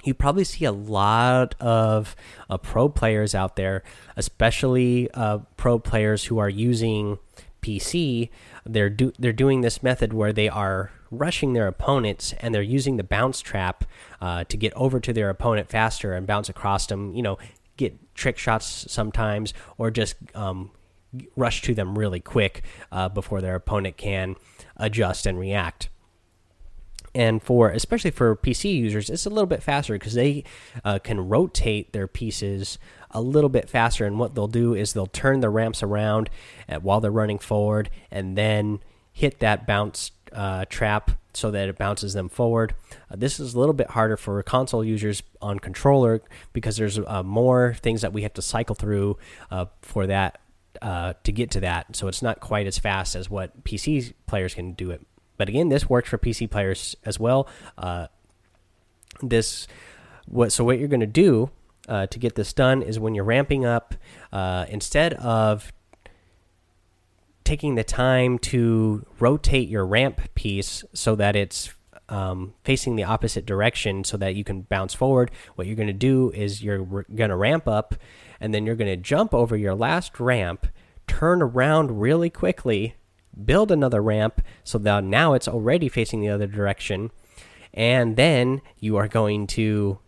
You 0.03 0.13
probably 0.13 0.43
see 0.43 0.65
a 0.65 0.71
lot 0.73 1.55
of 1.61 2.13
uh, 2.49 2.57
pro 2.57 2.89
players 2.89 3.33
out 3.33 3.55
there, 3.55 3.83
especially 4.17 5.09
uh, 5.13 5.39
pro 5.55 5.79
players 5.79 6.25
who 6.25 6.39
are 6.39 6.49
using 6.49 7.19
PC. 7.61 8.29
They're 8.67 8.89
do 8.89 9.11
they're 9.17 9.33
doing 9.33 9.61
this 9.61 9.81
method 9.81 10.13
where 10.13 10.33
they 10.33 10.49
are 10.49 10.91
rushing 11.09 11.53
their 11.53 11.67
opponents 11.67 12.33
and 12.39 12.53
they're 12.53 12.61
using 12.61 12.97
the 12.97 13.03
bounce 13.03 13.39
trap 13.41 13.85
uh, 14.21 14.43
to 14.45 14.57
get 14.57 14.73
over 14.73 14.99
to 14.99 15.13
their 15.13 15.29
opponent 15.29 15.69
faster 15.69 16.13
and 16.13 16.27
bounce 16.27 16.49
across 16.49 16.87
them. 16.87 17.13
You 17.15 17.23
know, 17.23 17.37
get 17.77 18.15
trick 18.15 18.37
shots 18.37 18.85
sometimes 18.91 19.53
or 19.77 19.91
just 19.91 20.15
um, 20.35 20.71
rush 21.35 21.61
to 21.63 21.73
them 21.73 21.97
really 21.97 22.19
quick 22.19 22.63
uh, 22.91 23.09
before 23.09 23.41
their 23.41 23.55
opponent 23.55 23.97
can 23.97 24.35
adjust 24.75 25.25
and 25.25 25.39
react. 25.39 25.89
And 27.15 27.41
for 27.41 27.69
especially 27.69 28.11
for 28.11 28.35
PC 28.35 28.75
users, 28.75 29.09
it's 29.09 29.25
a 29.25 29.29
little 29.29 29.47
bit 29.47 29.63
faster 29.63 29.93
because 29.93 30.13
they 30.13 30.43
uh, 30.83 30.99
can 30.99 31.27
rotate 31.27 31.93
their 31.93 32.07
pieces 32.07 32.77
a 33.11 33.21
little 33.21 33.49
bit 33.49 33.69
faster. 33.69 34.05
And 34.05 34.19
what 34.19 34.35
they'll 34.35 34.47
do 34.47 34.73
is 34.73 34.93
they'll 34.93 35.07
turn 35.07 35.39
the 35.39 35.49
ramps 35.49 35.83
around 35.83 36.29
uh, 36.69 36.79
while 36.79 36.99
they're 36.99 37.11
running 37.11 37.39
forward, 37.39 37.89
and 38.11 38.37
then 38.37 38.79
hit 39.13 39.39
that 39.39 39.65
bounce 39.65 40.11
uh, 40.33 40.65
trap 40.65 41.11
so 41.33 41.51
that 41.51 41.69
it 41.69 41.77
bounces 41.77 42.13
them 42.13 42.29
forward. 42.29 42.73
Uh, 43.11 43.15
this 43.15 43.39
is 43.39 43.53
a 43.53 43.59
little 43.59 43.73
bit 43.73 43.91
harder 43.91 44.17
for 44.17 44.41
console 44.43 44.83
users 44.83 45.23
on 45.41 45.59
controller 45.59 46.21
because 46.53 46.77
there's 46.77 46.99
uh, 46.99 47.23
more 47.23 47.75
things 47.81 48.01
that 48.01 48.13
we 48.13 48.23
have 48.23 48.33
to 48.33 48.41
cycle 48.41 48.75
through 48.75 49.17
uh, 49.51 49.65
for 49.81 50.07
that 50.07 50.39
uh, 50.81 51.13
to 51.23 51.31
get 51.31 51.51
to 51.51 51.59
that. 51.59 51.95
So 51.95 52.07
it's 52.07 52.21
not 52.21 52.39
quite 52.39 52.67
as 52.67 52.77
fast 52.77 53.15
as 53.15 53.29
what 53.29 53.63
PC 53.63 54.13
players 54.25 54.53
can 54.53 54.73
do 54.73 54.91
it. 54.91 55.01
But 55.37 55.49
again, 55.49 55.69
this 55.69 55.87
works 55.87 56.09
for 56.09 56.17
PC 56.17 56.49
players 56.49 56.95
as 57.05 57.19
well. 57.19 57.47
This 59.21 59.67
what 60.27 60.51
so 60.51 60.63
what 60.63 60.77
you're 60.77 60.87
going 60.87 60.99
to 60.99 61.07
do 61.07 61.49
to 61.87 62.19
get 62.19 62.35
this 62.35 62.53
done 62.53 62.81
is 62.81 62.99
when 62.99 63.15
you're 63.15 63.23
ramping 63.23 63.65
up, 63.65 63.95
instead 64.33 65.13
of 65.15 65.71
taking 67.43 67.75
the 67.75 67.83
time 67.83 68.37
to 68.37 69.05
rotate 69.19 69.69
your 69.69 69.85
ramp 69.85 70.19
piece 70.35 70.83
so 70.93 71.15
that 71.15 71.33
it's 71.33 71.73
um, 72.09 72.53
facing 72.63 72.97
the 72.97 73.03
opposite 73.03 73.45
direction 73.45 74.03
so 74.03 74.17
that 74.17 74.35
you 74.35 74.43
can 74.43 74.63
bounce 74.63 74.93
forward. 74.93 75.31
What 75.55 75.65
you're 75.65 75.77
going 75.77 75.87
to 75.87 75.93
do 75.93 76.29
is 76.31 76.61
you're 76.61 76.83
going 76.83 77.29
to 77.29 77.35
ramp 77.37 77.65
up 77.67 77.95
and 78.41 78.53
then 78.53 78.65
you're 78.65 78.75
going 78.75 78.91
to 78.91 78.97
jump 78.97 79.33
over 79.33 79.55
your 79.55 79.75
last 79.75 80.19
ramp, 80.19 80.67
turn 81.07 81.41
around 81.41 82.01
really 82.01 82.29
quickly, 82.29 82.95
build 83.45 83.71
another 83.71 84.01
ramp 84.01 84.41
so 84.63 84.77
that 84.79 85.03
now 85.03 85.33
it's 85.33 85.47
already 85.47 85.87
facing 85.87 86.19
the 86.21 86.29
other 86.29 86.47
direction. 86.47 87.11
And 87.73 88.15
then 88.17 88.61
you 88.79 88.97
are 88.97 89.07
going 89.07 89.47
to 89.47 89.99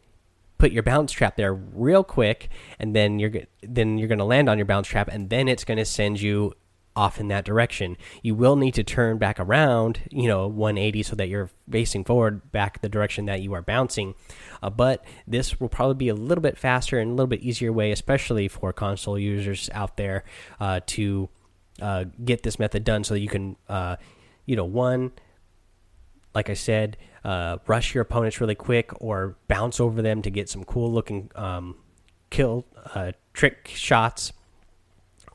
put 0.59 0.71
your 0.71 0.83
bounce 0.83 1.11
trap 1.11 1.35
there 1.37 1.53
real 1.53 2.03
quick 2.03 2.49
and 2.77 2.95
then 2.95 3.17
you're 3.17 3.31
then 3.63 3.97
you're 3.97 4.07
going 4.07 4.19
to 4.19 4.25
land 4.25 4.47
on 4.47 4.57
your 4.59 4.65
bounce 4.65 4.87
trap 4.87 5.07
and 5.07 5.31
then 5.31 5.47
it's 5.47 5.63
going 5.63 5.77
to 5.77 5.85
send 5.85 6.21
you 6.21 6.53
off 6.95 7.19
in 7.19 7.29
that 7.29 7.45
direction. 7.45 7.95
You 8.21 8.35
will 8.35 8.57
need 8.57 8.73
to 8.73 8.83
turn 8.83 9.17
back 9.17 9.39
around, 9.39 10.01
you 10.11 10.27
know, 10.27 10.47
180 10.47 11.03
so 11.03 11.15
that 11.15 11.29
you're 11.29 11.49
facing 11.71 12.03
forward 12.03 12.51
back 12.51 12.81
the 12.81 12.89
direction 12.89 13.25
that 13.25 13.41
you 13.41 13.53
are 13.53 13.61
bouncing. 13.61 14.15
Uh, 14.61 14.69
but 14.69 15.05
this 15.25 15.61
will 15.61 15.69
probably 15.69 15.95
be 15.95 16.09
a 16.09 16.15
little 16.15 16.41
bit 16.41 16.57
faster 16.57 16.99
and 16.99 17.11
a 17.11 17.13
little 17.13 17.27
bit 17.27 17.41
easier 17.41 17.71
way, 17.71 17.91
especially 17.91 18.49
for 18.49 18.73
console 18.73 19.17
users 19.17 19.69
out 19.73 19.95
there, 19.95 20.25
uh, 20.59 20.81
to 20.87 21.29
uh, 21.81 22.03
get 22.25 22.43
this 22.43 22.59
method 22.59 22.83
done 22.83 23.05
so 23.05 23.13
that 23.13 23.21
you 23.21 23.29
can, 23.29 23.55
uh, 23.69 23.95
you 24.45 24.57
know, 24.57 24.65
one, 24.65 25.13
like 26.33 26.49
I 26.49 26.53
said, 26.53 26.97
uh, 27.23 27.57
rush 27.67 27.93
your 27.93 28.01
opponents 28.01 28.39
really 28.39 28.55
quick 28.55 28.91
or 29.01 29.37
bounce 29.47 29.79
over 29.79 30.01
them 30.01 30.21
to 30.21 30.29
get 30.29 30.49
some 30.49 30.63
cool 30.63 30.91
looking 30.91 31.31
um, 31.35 31.75
kill 32.29 32.65
uh, 32.93 33.11
trick 33.33 33.69
shots. 33.73 34.33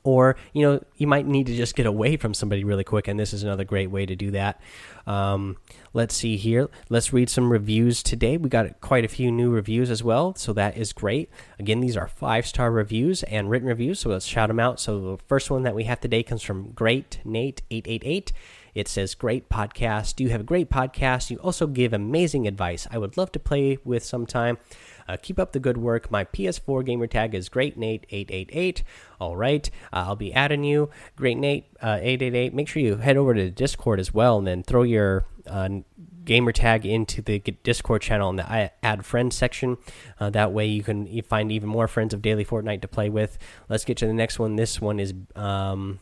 Or 0.06 0.36
you 0.52 0.60
know 0.66 0.84
you 0.96 1.06
might 1.06 1.26
need 1.26 1.46
to 1.46 1.56
just 1.56 1.74
get 1.74 1.86
away 1.86 2.18
from 2.18 2.34
somebody 2.34 2.62
really 2.62 2.84
quick 2.84 3.08
and 3.08 3.18
this 3.18 3.32
is 3.32 3.42
another 3.42 3.64
great 3.64 3.90
way 3.90 4.04
to 4.04 4.14
do 4.14 4.32
that. 4.32 4.60
Um, 5.06 5.56
let's 5.94 6.14
see 6.14 6.36
here. 6.36 6.68
Let's 6.90 7.14
read 7.14 7.30
some 7.30 7.50
reviews 7.50 8.02
today. 8.02 8.36
We 8.36 8.50
got 8.50 8.82
quite 8.82 9.06
a 9.06 9.08
few 9.08 9.32
new 9.32 9.50
reviews 9.50 9.88
as 9.88 10.04
well 10.04 10.34
so 10.34 10.52
that 10.52 10.76
is 10.76 10.92
great. 10.92 11.30
Again 11.58 11.80
these 11.80 11.96
are 11.96 12.06
five 12.06 12.46
star 12.46 12.70
reviews 12.70 13.22
and 13.22 13.48
written 13.48 13.66
reviews 13.66 14.00
so 14.00 14.10
let's 14.10 14.26
shout 14.26 14.48
them 14.48 14.60
out. 14.60 14.78
So 14.78 15.00
the 15.00 15.22
first 15.26 15.50
one 15.50 15.62
that 15.62 15.74
we 15.74 15.84
have 15.84 16.00
today 16.00 16.22
comes 16.22 16.42
from 16.42 16.72
great 16.72 17.20
nate 17.24 17.62
888 17.70 18.30
it 18.74 18.88
says, 18.88 19.14
Great 19.14 19.48
podcast. 19.48 20.20
You 20.20 20.30
have 20.30 20.40
a 20.40 20.44
great 20.44 20.70
podcast. 20.70 21.30
You 21.30 21.38
also 21.38 21.66
give 21.66 21.92
amazing 21.92 22.46
advice. 22.46 22.86
I 22.90 22.98
would 22.98 23.16
love 23.16 23.32
to 23.32 23.38
play 23.38 23.78
with 23.84 24.04
sometime. 24.04 24.58
Uh, 25.08 25.16
keep 25.20 25.38
up 25.38 25.52
the 25.52 25.60
good 25.60 25.76
work. 25.76 26.10
My 26.10 26.24
PS4 26.24 26.84
gamer 26.84 27.06
tag 27.06 27.34
is 27.34 27.48
Great 27.48 27.76
Nate 27.76 28.06
888. 28.10 28.82
All 29.20 29.36
right, 29.36 29.70
uh, 29.92 30.04
I'll 30.06 30.16
be 30.16 30.32
adding 30.32 30.64
you, 30.64 30.90
Great 31.16 31.38
Nate 31.38 31.66
uh, 31.80 31.98
888. 32.00 32.54
Make 32.54 32.68
sure 32.68 32.82
you 32.82 32.96
head 32.96 33.16
over 33.16 33.34
to 33.34 33.44
the 33.44 33.50
Discord 33.50 34.00
as 34.00 34.12
well, 34.12 34.38
and 34.38 34.46
then 34.46 34.62
throw 34.62 34.82
your 34.82 35.26
uh, 35.46 35.68
gamer 36.24 36.52
tag 36.52 36.86
into 36.86 37.22
the 37.22 37.38
Discord 37.38 38.02
channel 38.02 38.30
in 38.30 38.36
the 38.36 38.70
add 38.84 39.04
friends 39.04 39.36
section. 39.36 39.76
Uh, 40.18 40.30
that 40.30 40.52
way, 40.52 40.66
you 40.66 40.82
can 40.82 41.22
find 41.22 41.52
even 41.52 41.68
more 41.68 41.86
friends 41.86 42.14
of 42.14 42.22
Daily 42.22 42.44
Fortnite 42.44 42.82
to 42.82 42.88
play 42.88 43.10
with. 43.10 43.38
Let's 43.68 43.84
get 43.84 43.98
to 43.98 44.06
the 44.06 44.14
next 44.14 44.38
one. 44.38 44.56
This 44.56 44.80
one 44.80 44.98
is 44.98 45.12
um, 45.36 46.00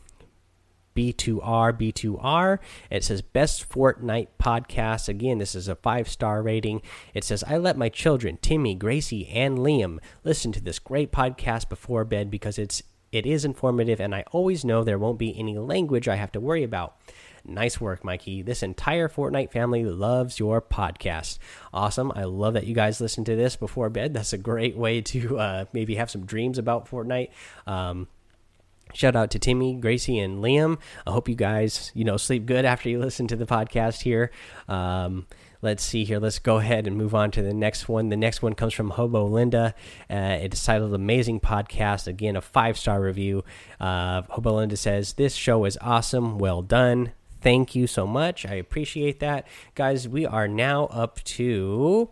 B2R, 0.95 1.73
B2R. 1.73 2.59
It 2.89 3.03
says 3.03 3.21
Best 3.21 3.69
Fortnite 3.69 4.27
Podcast. 4.39 5.07
Again, 5.09 5.37
this 5.37 5.55
is 5.55 5.67
a 5.67 5.75
five 5.75 6.07
star 6.07 6.41
rating. 6.41 6.81
It 7.13 7.23
says, 7.23 7.43
I 7.47 7.57
let 7.57 7.77
my 7.77 7.89
children, 7.89 8.37
Timmy, 8.41 8.75
Gracie, 8.75 9.27
and 9.27 9.57
Liam, 9.57 9.99
listen 10.23 10.51
to 10.51 10.61
this 10.61 10.79
great 10.79 11.11
podcast 11.11 11.69
before 11.69 12.05
bed 12.05 12.29
because 12.29 12.57
it's 12.57 12.83
it 13.11 13.27
is 13.27 13.45
informative 13.45 13.99
and 13.99 14.15
I 14.15 14.23
always 14.31 14.65
know 14.65 14.83
there 14.83 14.97
won't 14.97 15.19
be 15.19 15.37
any 15.37 15.55
language 15.55 16.07
I 16.07 16.15
have 16.15 16.31
to 16.31 16.39
worry 16.39 16.63
about. 16.63 16.97
Nice 17.45 17.79
work, 17.79 18.03
Mikey. 18.03 18.41
This 18.41 18.63
entire 18.63 19.09
Fortnite 19.09 19.51
family 19.51 19.83
loves 19.83 20.39
your 20.39 20.61
podcast. 20.61 21.37
Awesome. 21.73 22.11
I 22.15 22.23
love 22.23 22.53
that 22.53 22.65
you 22.65 22.73
guys 22.73 23.01
listen 23.01 23.23
to 23.25 23.35
this 23.35 23.55
before 23.55 23.89
bed. 23.89 24.13
That's 24.13 24.33
a 24.33 24.37
great 24.37 24.77
way 24.77 25.01
to 25.01 25.37
uh, 25.37 25.65
maybe 25.73 25.95
have 25.95 26.09
some 26.09 26.25
dreams 26.25 26.57
about 26.57 26.89
Fortnite. 26.89 27.29
Um, 27.67 28.07
Shout 28.93 29.15
out 29.15 29.31
to 29.31 29.39
Timmy, 29.39 29.75
Gracie, 29.75 30.19
and 30.19 30.43
Liam. 30.43 30.77
I 31.05 31.11
hope 31.11 31.27
you 31.27 31.35
guys, 31.35 31.91
you 31.95 32.03
know, 32.03 32.17
sleep 32.17 32.45
good 32.45 32.63
after 32.63 32.89
you 32.89 32.99
listen 32.99 33.27
to 33.27 33.35
the 33.35 33.45
podcast 33.45 34.01
here. 34.03 34.31
Um, 34.67 35.25
let's 35.63 35.83
see 35.83 36.03
here. 36.03 36.19
Let's 36.19 36.37
go 36.37 36.57
ahead 36.57 36.85
and 36.85 36.95
move 36.95 37.15
on 37.15 37.31
to 37.31 37.41
the 37.41 37.53
next 37.53 37.89
one. 37.89 38.09
The 38.09 38.17
next 38.17 38.43
one 38.43 38.53
comes 38.53 38.73
from 38.73 38.91
Hobo 38.91 39.25
Linda. 39.25 39.73
Uh, 40.09 40.37
it's 40.41 40.63
titled 40.63 40.93
"Amazing 40.93 41.39
Podcast." 41.39 42.05
Again, 42.07 42.35
a 42.35 42.41
five 42.41 42.77
star 42.77 43.01
review. 43.01 43.43
Uh, 43.79 44.21
Hobo 44.29 44.57
Linda 44.57 44.77
says, 44.77 45.13
"This 45.13 45.33
show 45.33 45.65
is 45.65 45.77
awesome. 45.81 46.37
Well 46.37 46.61
done. 46.61 47.13
Thank 47.41 47.75
you 47.75 47.87
so 47.87 48.07
much. 48.07 48.45
I 48.45 48.53
appreciate 48.53 49.19
that, 49.19 49.47
guys. 49.75 50.07
We 50.07 50.25
are 50.25 50.47
now 50.47 50.85
up 50.85 51.21
to 51.23 52.09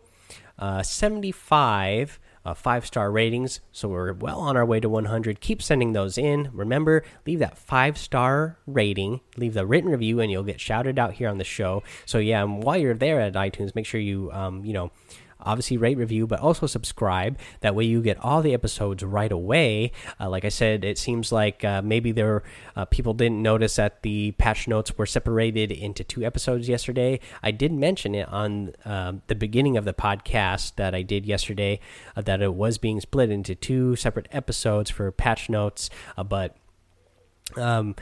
uh, 0.59 0.83
75 0.83 2.19
uh, 2.45 2.53
five 2.53 2.85
star 2.85 3.11
ratings. 3.11 3.59
So 3.71 3.89
we're 3.89 4.13
well 4.13 4.39
on 4.39 4.57
our 4.57 4.65
way 4.65 4.79
to 4.79 4.89
100. 4.89 5.41
Keep 5.41 5.61
sending 5.61 5.93
those 5.93 6.17
in. 6.17 6.49
Remember, 6.53 7.03
leave 7.25 7.39
that 7.39 7.57
five 7.57 7.97
star 7.97 8.57
rating, 8.65 9.21
leave 9.37 9.53
the 9.53 9.65
written 9.65 9.91
review, 9.91 10.19
and 10.19 10.31
you'll 10.31 10.43
get 10.43 10.59
shouted 10.59 10.97
out 10.97 11.13
here 11.13 11.29
on 11.29 11.37
the 11.37 11.43
show. 11.43 11.83
So 12.05 12.17
yeah, 12.17 12.43
while 12.43 12.77
you're 12.77 12.93
there 12.93 13.21
at 13.21 13.33
iTunes, 13.33 13.75
make 13.75 13.85
sure 13.85 14.01
you 14.01 14.31
um, 14.31 14.65
you 14.65 14.73
know 14.73 14.91
obviously 15.43 15.77
rate 15.77 15.97
review 15.97 16.27
but 16.27 16.39
also 16.39 16.67
subscribe. 16.67 17.37
That 17.61 17.75
way 17.75 17.85
you 17.85 18.01
get 18.01 18.17
all 18.23 18.41
the 18.41 18.53
episodes 18.53 19.03
right 19.03 19.31
away. 19.31 19.91
Uh, 20.19 20.29
like 20.29 20.45
i 20.45 20.49
said 20.49 20.83
it 20.83 20.97
seems 20.97 21.31
like 21.31 21.63
uh, 21.63 21.81
maybe 21.81 22.11
there 22.11 22.43
uh, 22.75 22.85
people 22.85 23.13
didn't 23.13 23.41
notice 23.41 23.75
that 23.75 24.01
the 24.03 24.31
patch 24.33 24.67
notes 24.67 24.97
were 24.97 25.05
separated 25.05 25.71
into 25.71 26.03
two 26.03 26.23
episodes 26.23 26.69
yesterday. 26.69 27.19
I 27.43 27.51
did 27.51 27.71
mention 27.71 28.15
it 28.15 28.27
on 28.29 28.73
um, 28.85 29.21
the 29.27 29.35
beginning 29.35 29.77
of 29.77 29.85
the 29.85 29.93
podcast 29.93 30.75
that 30.75 30.95
i 30.95 31.01
did 31.01 31.25
yesterday 31.25 31.79
uh, 32.15 32.21
that 32.21 32.41
it 32.41 32.53
was 32.53 32.77
being 32.77 33.01
split 33.01 33.29
into 33.29 33.55
two 33.55 33.95
separate 33.95 34.27
episodes 34.31 34.89
for 34.89 35.11
patch 35.11 35.49
notes. 35.49 35.89
Uh, 36.17 36.23
but 36.23 36.55
um, 37.57 37.95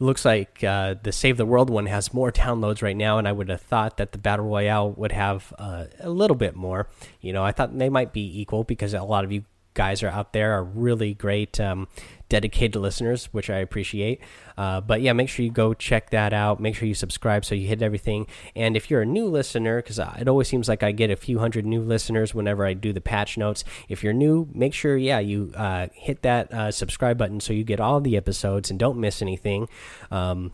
looks 0.00 0.24
like 0.24 0.64
uh, 0.64 0.96
the 1.00 1.12
Save 1.12 1.36
the 1.36 1.46
World 1.46 1.70
one 1.70 1.86
has 1.86 2.12
more 2.12 2.32
downloads 2.32 2.82
right 2.82 2.96
now, 2.96 3.18
and 3.18 3.28
I 3.28 3.32
would 3.32 3.48
have 3.48 3.60
thought 3.60 3.98
that 3.98 4.12
the 4.12 4.18
Battle 4.18 4.46
Royale 4.46 4.90
would 4.92 5.12
have 5.12 5.54
uh, 5.58 5.84
a 6.00 6.10
little 6.10 6.36
bit 6.36 6.56
more. 6.56 6.88
You 7.20 7.32
know, 7.32 7.44
I 7.44 7.52
thought 7.52 7.76
they 7.78 7.90
might 7.90 8.12
be 8.12 8.40
equal 8.40 8.64
because 8.64 8.94
a 8.94 9.02
lot 9.02 9.24
of 9.24 9.30
you 9.30 9.44
guys 9.80 10.02
are 10.02 10.10
out 10.10 10.34
there 10.34 10.52
are 10.52 10.62
really 10.62 11.14
great 11.14 11.58
um, 11.58 11.88
dedicated 12.28 12.76
listeners 12.76 13.30
which 13.32 13.48
i 13.48 13.56
appreciate. 13.56 14.20
Uh, 14.58 14.78
but 14.78 15.00
yeah 15.00 15.14
make 15.14 15.26
sure 15.30 15.42
you 15.42 15.50
go 15.50 15.72
check 15.72 16.10
that 16.10 16.34
out. 16.34 16.60
Make 16.60 16.74
sure 16.74 16.86
you 16.86 16.92
subscribe 16.92 17.46
so 17.46 17.54
you 17.54 17.66
hit 17.66 17.80
everything. 17.80 18.26
And 18.54 18.76
if 18.76 18.90
you're 18.90 19.00
a 19.00 19.06
new 19.06 19.26
listener 19.26 19.80
because 19.80 19.98
it 19.98 20.28
always 20.28 20.48
seems 20.48 20.68
like 20.68 20.82
i 20.82 20.92
get 20.92 21.10
a 21.10 21.16
few 21.16 21.38
hundred 21.38 21.64
new 21.64 21.80
listeners 21.80 22.34
whenever 22.34 22.66
i 22.66 22.74
do 22.74 22.92
the 22.92 23.00
patch 23.00 23.38
notes. 23.38 23.64
If 23.88 24.04
you're 24.04 24.12
new 24.12 24.50
make 24.52 24.74
sure 24.74 24.98
yeah 24.98 25.18
you 25.18 25.50
uh, 25.56 25.86
hit 25.94 26.20
that 26.28 26.52
uh, 26.52 26.70
subscribe 26.70 27.16
button 27.16 27.40
so 27.40 27.54
you 27.54 27.64
get 27.64 27.80
all 27.80 28.02
the 28.02 28.18
episodes 28.18 28.70
and 28.70 28.78
don't 28.78 29.00
miss 29.00 29.22
anything. 29.22 29.66
Um, 30.10 30.52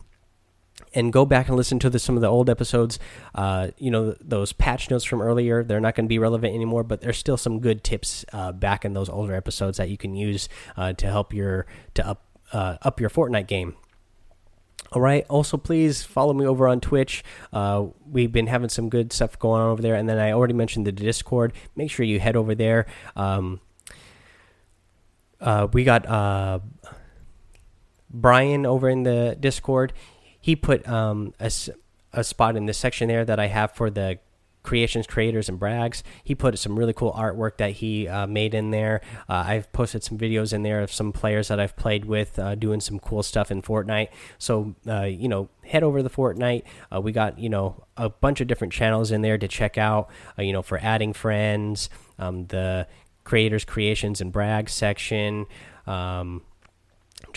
and 0.93 1.11
go 1.11 1.25
back 1.25 1.47
and 1.47 1.57
listen 1.57 1.79
to 1.79 1.89
the, 1.89 1.99
some 1.99 2.15
of 2.15 2.21
the 2.21 2.27
old 2.27 2.49
episodes. 2.49 2.99
Uh, 3.35 3.69
you 3.77 3.91
know 3.91 4.15
those 4.21 4.53
patch 4.53 4.89
notes 4.89 5.03
from 5.03 5.21
earlier; 5.21 5.63
they're 5.63 5.79
not 5.79 5.95
going 5.95 6.05
to 6.05 6.09
be 6.09 6.19
relevant 6.19 6.53
anymore, 6.53 6.83
but 6.83 7.01
there's 7.01 7.17
still 7.17 7.37
some 7.37 7.59
good 7.59 7.83
tips 7.83 8.25
uh, 8.33 8.51
back 8.51 8.85
in 8.85 8.93
those 8.93 9.09
older 9.09 9.35
episodes 9.35 9.77
that 9.77 9.89
you 9.89 9.97
can 9.97 10.15
use 10.15 10.49
uh, 10.75 10.93
to 10.93 11.07
help 11.07 11.33
your 11.33 11.65
to 11.93 12.07
up 12.07 12.23
uh, 12.53 12.77
up 12.81 12.99
your 12.99 13.09
Fortnite 13.09 13.47
game. 13.47 13.75
All 14.93 15.01
right. 15.01 15.25
Also, 15.29 15.57
please 15.57 16.03
follow 16.03 16.33
me 16.33 16.45
over 16.45 16.65
on 16.67 16.79
Twitch. 16.79 17.21
Uh, 17.51 17.87
we've 18.09 18.31
been 18.31 18.47
having 18.47 18.69
some 18.69 18.87
good 18.87 19.11
stuff 19.11 19.37
going 19.37 19.61
on 19.61 19.71
over 19.71 19.81
there, 19.81 19.95
and 19.95 20.07
then 20.07 20.17
I 20.17 20.31
already 20.31 20.53
mentioned 20.53 20.87
the 20.87 20.93
Discord. 20.93 21.51
Make 21.75 21.91
sure 21.91 22.05
you 22.05 22.21
head 22.21 22.37
over 22.37 22.55
there. 22.55 22.85
Um, 23.15 23.59
uh, 25.41 25.67
we 25.73 25.83
got 25.83 26.61
Brian 28.09 28.65
over 28.65 28.87
in 28.89 29.03
the 29.03 29.35
Discord 29.37 29.91
he 30.47 30.55
put 30.55 30.87
um, 30.87 31.33
a, 31.41 31.51
a 32.13 32.23
spot 32.23 32.55
in 32.55 32.67
this 32.67 32.77
section 32.77 33.09
there 33.09 33.25
that 33.25 33.37
I 33.37 33.47
have 33.47 33.73
for 33.73 33.89
the 33.89 34.17
creations 34.63 35.05
creators 35.05 35.49
and 35.49 35.59
brags. 35.59 36.05
He 36.23 36.35
put 36.35 36.57
some 36.57 36.79
really 36.79 36.93
cool 36.93 37.11
artwork 37.11 37.57
that 37.57 37.71
he 37.71 38.07
uh, 38.07 38.27
made 38.27 38.53
in 38.53 38.71
there. 38.71 39.01
Uh, 39.27 39.43
i've 39.45 39.69
posted 39.73 40.05
some 40.05 40.17
videos 40.17 40.53
in 40.53 40.63
there 40.63 40.79
of 40.79 40.91
some 40.91 41.11
players 41.11 41.49
that 41.49 41.59
i've 41.59 41.75
played 41.75 42.05
with 42.05 42.39
uh, 42.39 42.55
doing 42.55 42.79
some 42.79 42.97
cool 42.97 43.23
stuff 43.23 43.51
in 43.51 43.61
fortnite. 43.61 44.07
So 44.37 44.73
uh, 44.87 45.03
you 45.03 45.27
know 45.27 45.49
head 45.65 45.83
over 45.83 45.99
to 45.99 46.03
the 46.03 46.09
fortnite. 46.09 46.63
Uh, 46.95 47.01
we 47.01 47.11
got 47.11 47.37
you 47.37 47.49
know 47.49 47.83
a 47.97 48.07
bunch 48.07 48.39
of 48.39 48.47
different 48.47 48.71
channels 48.71 49.11
in 49.11 49.23
there 49.23 49.37
to 49.37 49.49
check 49.49 49.77
out 49.77 50.09
uh, 50.39 50.43
you 50.43 50.53
know 50.53 50.61
for 50.61 50.77
adding 50.77 51.11
friends 51.11 51.89
um, 52.19 52.47
the 52.47 52.87
creators 53.25 53.65
creations 53.65 54.21
and 54.21 54.31
brags 54.31 54.71
section. 54.71 55.45
Um, 55.85 56.43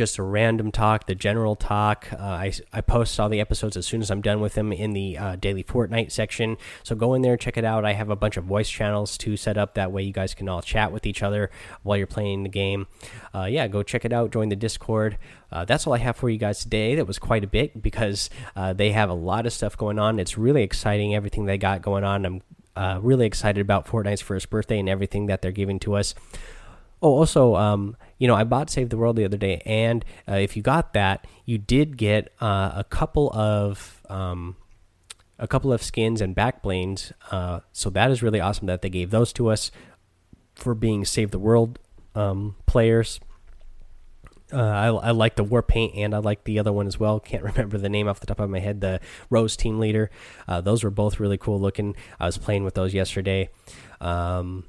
just 0.00 0.16
a 0.16 0.22
random 0.22 0.72
talk, 0.72 1.04
the 1.04 1.14
general 1.14 1.54
talk. 1.54 2.08
Uh, 2.10 2.16
I, 2.16 2.52
I 2.72 2.80
post 2.80 3.20
all 3.20 3.28
the 3.28 3.38
episodes 3.38 3.76
as 3.76 3.86
soon 3.86 4.00
as 4.00 4.10
I'm 4.10 4.22
done 4.22 4.40
with 4.40 4.54
them 4.54 4.72
in 4.72 4.94
the 4.94 5.18
uh, 5.18 5.36
daily 5.36 5.62
Fortnite 5.62 6.10
section. 6.10 6.56
So 6.82 6.96
go 6.96 7.12
in 7.12 7.20
there, 7.20 7.36
check 7.36 7.58
it 7.58 7.66
out. 7.66 7.84
I 7.84 7.92
have 7.92 8.08
a 8.08 8.16
bunch 8.16 8.38
of 8.38 8.44
voice 8.44 8.70
channels 8.70 9.18
to 9.18 9.36
set 9.36 9.58
up. 9.58 9.74
That 9.74 9.92
way 9.92 10.02
you 10.02 10.14
guys 10.14 10.32
can 10.32 10.48
all 10.48 10.62
chat 10.62 10.90
with 10.90 11.04
each 11.04 11.22
other 11.22 11.50
while 11.82 11.98
you're 11.98 12.06
playing 12.06 12.44
the 12.44 12.48
game. 12.48 12.86
Uh, 13.34 13.44
yeah, 13.44 13.68
go 13.68 13.82
check 13.82 14.06
it 14.06 14.12
out. 14.14 14.32
Join 14.32 14.48
the 14.48 14.56
Discord. 14.56 15.18
Uh, 15.52 15.66
that's 15.66 15.86
all 15.86 15.92
I 15.92 15.98
have 15.98 16.16
for 16.16 16.30
you 16.30 16.38
guys 16.38 16.60
today. 16.60 16.94
That 16.94 17.06
was 17.06 17.18
quite 17.18 17.44
a 17.44 17.46
bit 17.46 17.82
because 17.82 18.30
uh, 18.56 18.72
they 18.72 18.92
have 18.92 19.10
a 19.10 19.14
lot 19.14 19.44
of 19.44 19.52
stuff 19.52 19.76
going 19.76 19.98
on. 19.98 20.18
It's 20.18 20.38
really 20.38 20.62
exciting, 20.62 21.14
everything 21.14 21.44
they 21.44 21.58
got 21.58 21.82
going 21.82 22.04
on. 22.04 22.24
I'm 22.24 22.42
uh, 22.74 23.00
really 23.02 23.26
excited 23.26 23.60
about 23.60 23.86
Fortnite's 23.86 24.22
first 24.22 24.48
birthday 24.48 24.78
and 24.78 24.88
everything 24.88 25.26
that 25.26 25.42
they're 25.42 25.52
giving 25.52 25.78
to 25.80 25.96
us. 25.96 26.14
Oh, 27.02 27.14
also, 27.14 27.56
um, 27.56 27.96
you 28.18 28.28
know, 28.28 28.34
I 28.34 28.44
bought 28.44 28.68
Save 28.68 28.90
the 28.90 28.98
World 28.98 29.16
the 29.16 29.24
other 29.24 29.38
day, 29.38 29.62
and 29.64 30.04
uh, 30.28 30.34
if 30.34 30.54
you 30.56 30.62
got 30.62 30.92
that, 30.92 31.26
you 31.46 31.56
did 31.56 31.96
get 31.96 32.32
uh, 32.40 32.72
a 32.74 32.84
couple 32.84 33.30
of 33.32 34.02
um, 34.10 34.56
a 35.38 35.48
couple 35.48 35.72
of 35.72 35.82
skins 35.82 36.20
and 36.20 36.34
back 36.34 36.62
blanes. 36.62 37.12
Uh, 37.30 37.60
so 37.72 37.88
that 37.90 38.10
is 38.10 38.22
really 38.22 38.40
awesome 38.40 38.66
that 38.66 38.82
they 38.82 38.90
gave 38.90 39.10
those 39.10 39.32
to 39.32 39.48
us 39.48 39.70
for 40.54 40.74
being 40.74 41.04
Save 41.06 41.30
the 41.30 41.38
World 41.38 41.78
um, 42.14 42.56
players. 42.66 43.18
Uh, 44.52 44.58
I, 44.58 44.86
I, 44.88 45.10
like 45.12 45.36
the 45.36 45.44
war 45.44 45.62
paint 45.62 45.94
and 45.94 46.12
I 46.12 46.18
like 46.18 46.42
the 46.42 46.58
other 46.58 46.72
one 46.72 46.88
as 46.88 46.98
well. 46.98 47.20
Can't 47.20 47.42
remember 47.56 47.78
the 47.78 47.88
name 47.88 48.08
off 48.08 48.20
the 48.20 48.26
top 48.26 48.40
of 48.40 48.50
my 48.50 48.58
head. 48.58 48.80
The 48.80 49.00
Rose 49.30 49.56
Team 49.56 49.78
Leader. 49.78 50.10
Uh, 50.46 50.60
those 50.60 50.84
were 50.84 50.90
both 50.90 51.20
really 51.20 51.38
cool 51.38 51.58
looking. 51.58 51.96
I 52.18 52.26
was 52.26 52.36
playing 52.36 52.64
with 52.64 52.74
those 52.74 52.92
yesterday. 52.92 53.50
Um, 54.00 54.64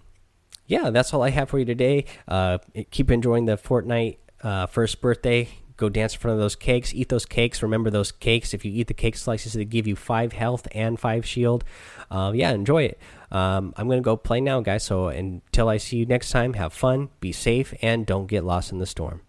yeah, 0.68 0.90
that's 0.90 1.14
all 1.14 1.22
I 1.22 1.30
have 1.32 1.50
for 1.50 1.60
you 1.60 1.66
today. 1.66 2.06
Uh, 2.28 2.60
keep 2.92 3.12
enjoying 3.12 3.46
the 3.46 3.58
Fortnite 3.58 4.18
uh, 4.42 4.66
first 4.68 5.02
birthday. 5.02 5.50
Go 5.78 5.90
dance 5.90 6.14
in 6.14 6.20
front 6.20 6.34
of 6.34 6.40
those 6.40 6.56
cakes. 6.56 6.94
Eat 6.94 7.10
those 7.10 7.26
cakes. 7.26 7.64
Remember 7.64 7.90
those 7.90 8.12
cakes. 8.12 8.54
If 8.54 8.64
you 8.64 8.72
eat 8.72 8.88
the 8.88 8.94
cake 8.94 9.18
slices, 9.18 9.54
they 9.54 9.66
give 9.66 9.88
you 9.88 9.96
five 9.96 10.32
health 10.32 10.68
and 10.74 11.00
five 11.00 11.26
shield. 11.26 11.64
Uh, 12.10 12.32
yeah, 12.36 12.52
enjoy 12.52 12.84
it. 12.84 13.00
Um, 13.32 13.74
I'm 13.78 13.90
gonna 13.90 14.02
go 14.02 14.16
play 14.16 14.42
now, 14.42 14.60
guys. 14.62 14.84
So 14.84 15.08
until 15.08 15.70
I 15.70 15.78
see 15.78 15.98
you 15.98 16.06
next 16.06 16.30
time, 16.30 16.54
have 16.54 16.72
fun, 16.72 17.10
be 17.20 17.32
safe, 17.32 17.74
and 17.82 18.06
don't 18.06 18.28
get 18.28 18.44
lost 18.44 18.72
in 18.72 18.78
the 18.78 18.86
storm. 18.86 19.22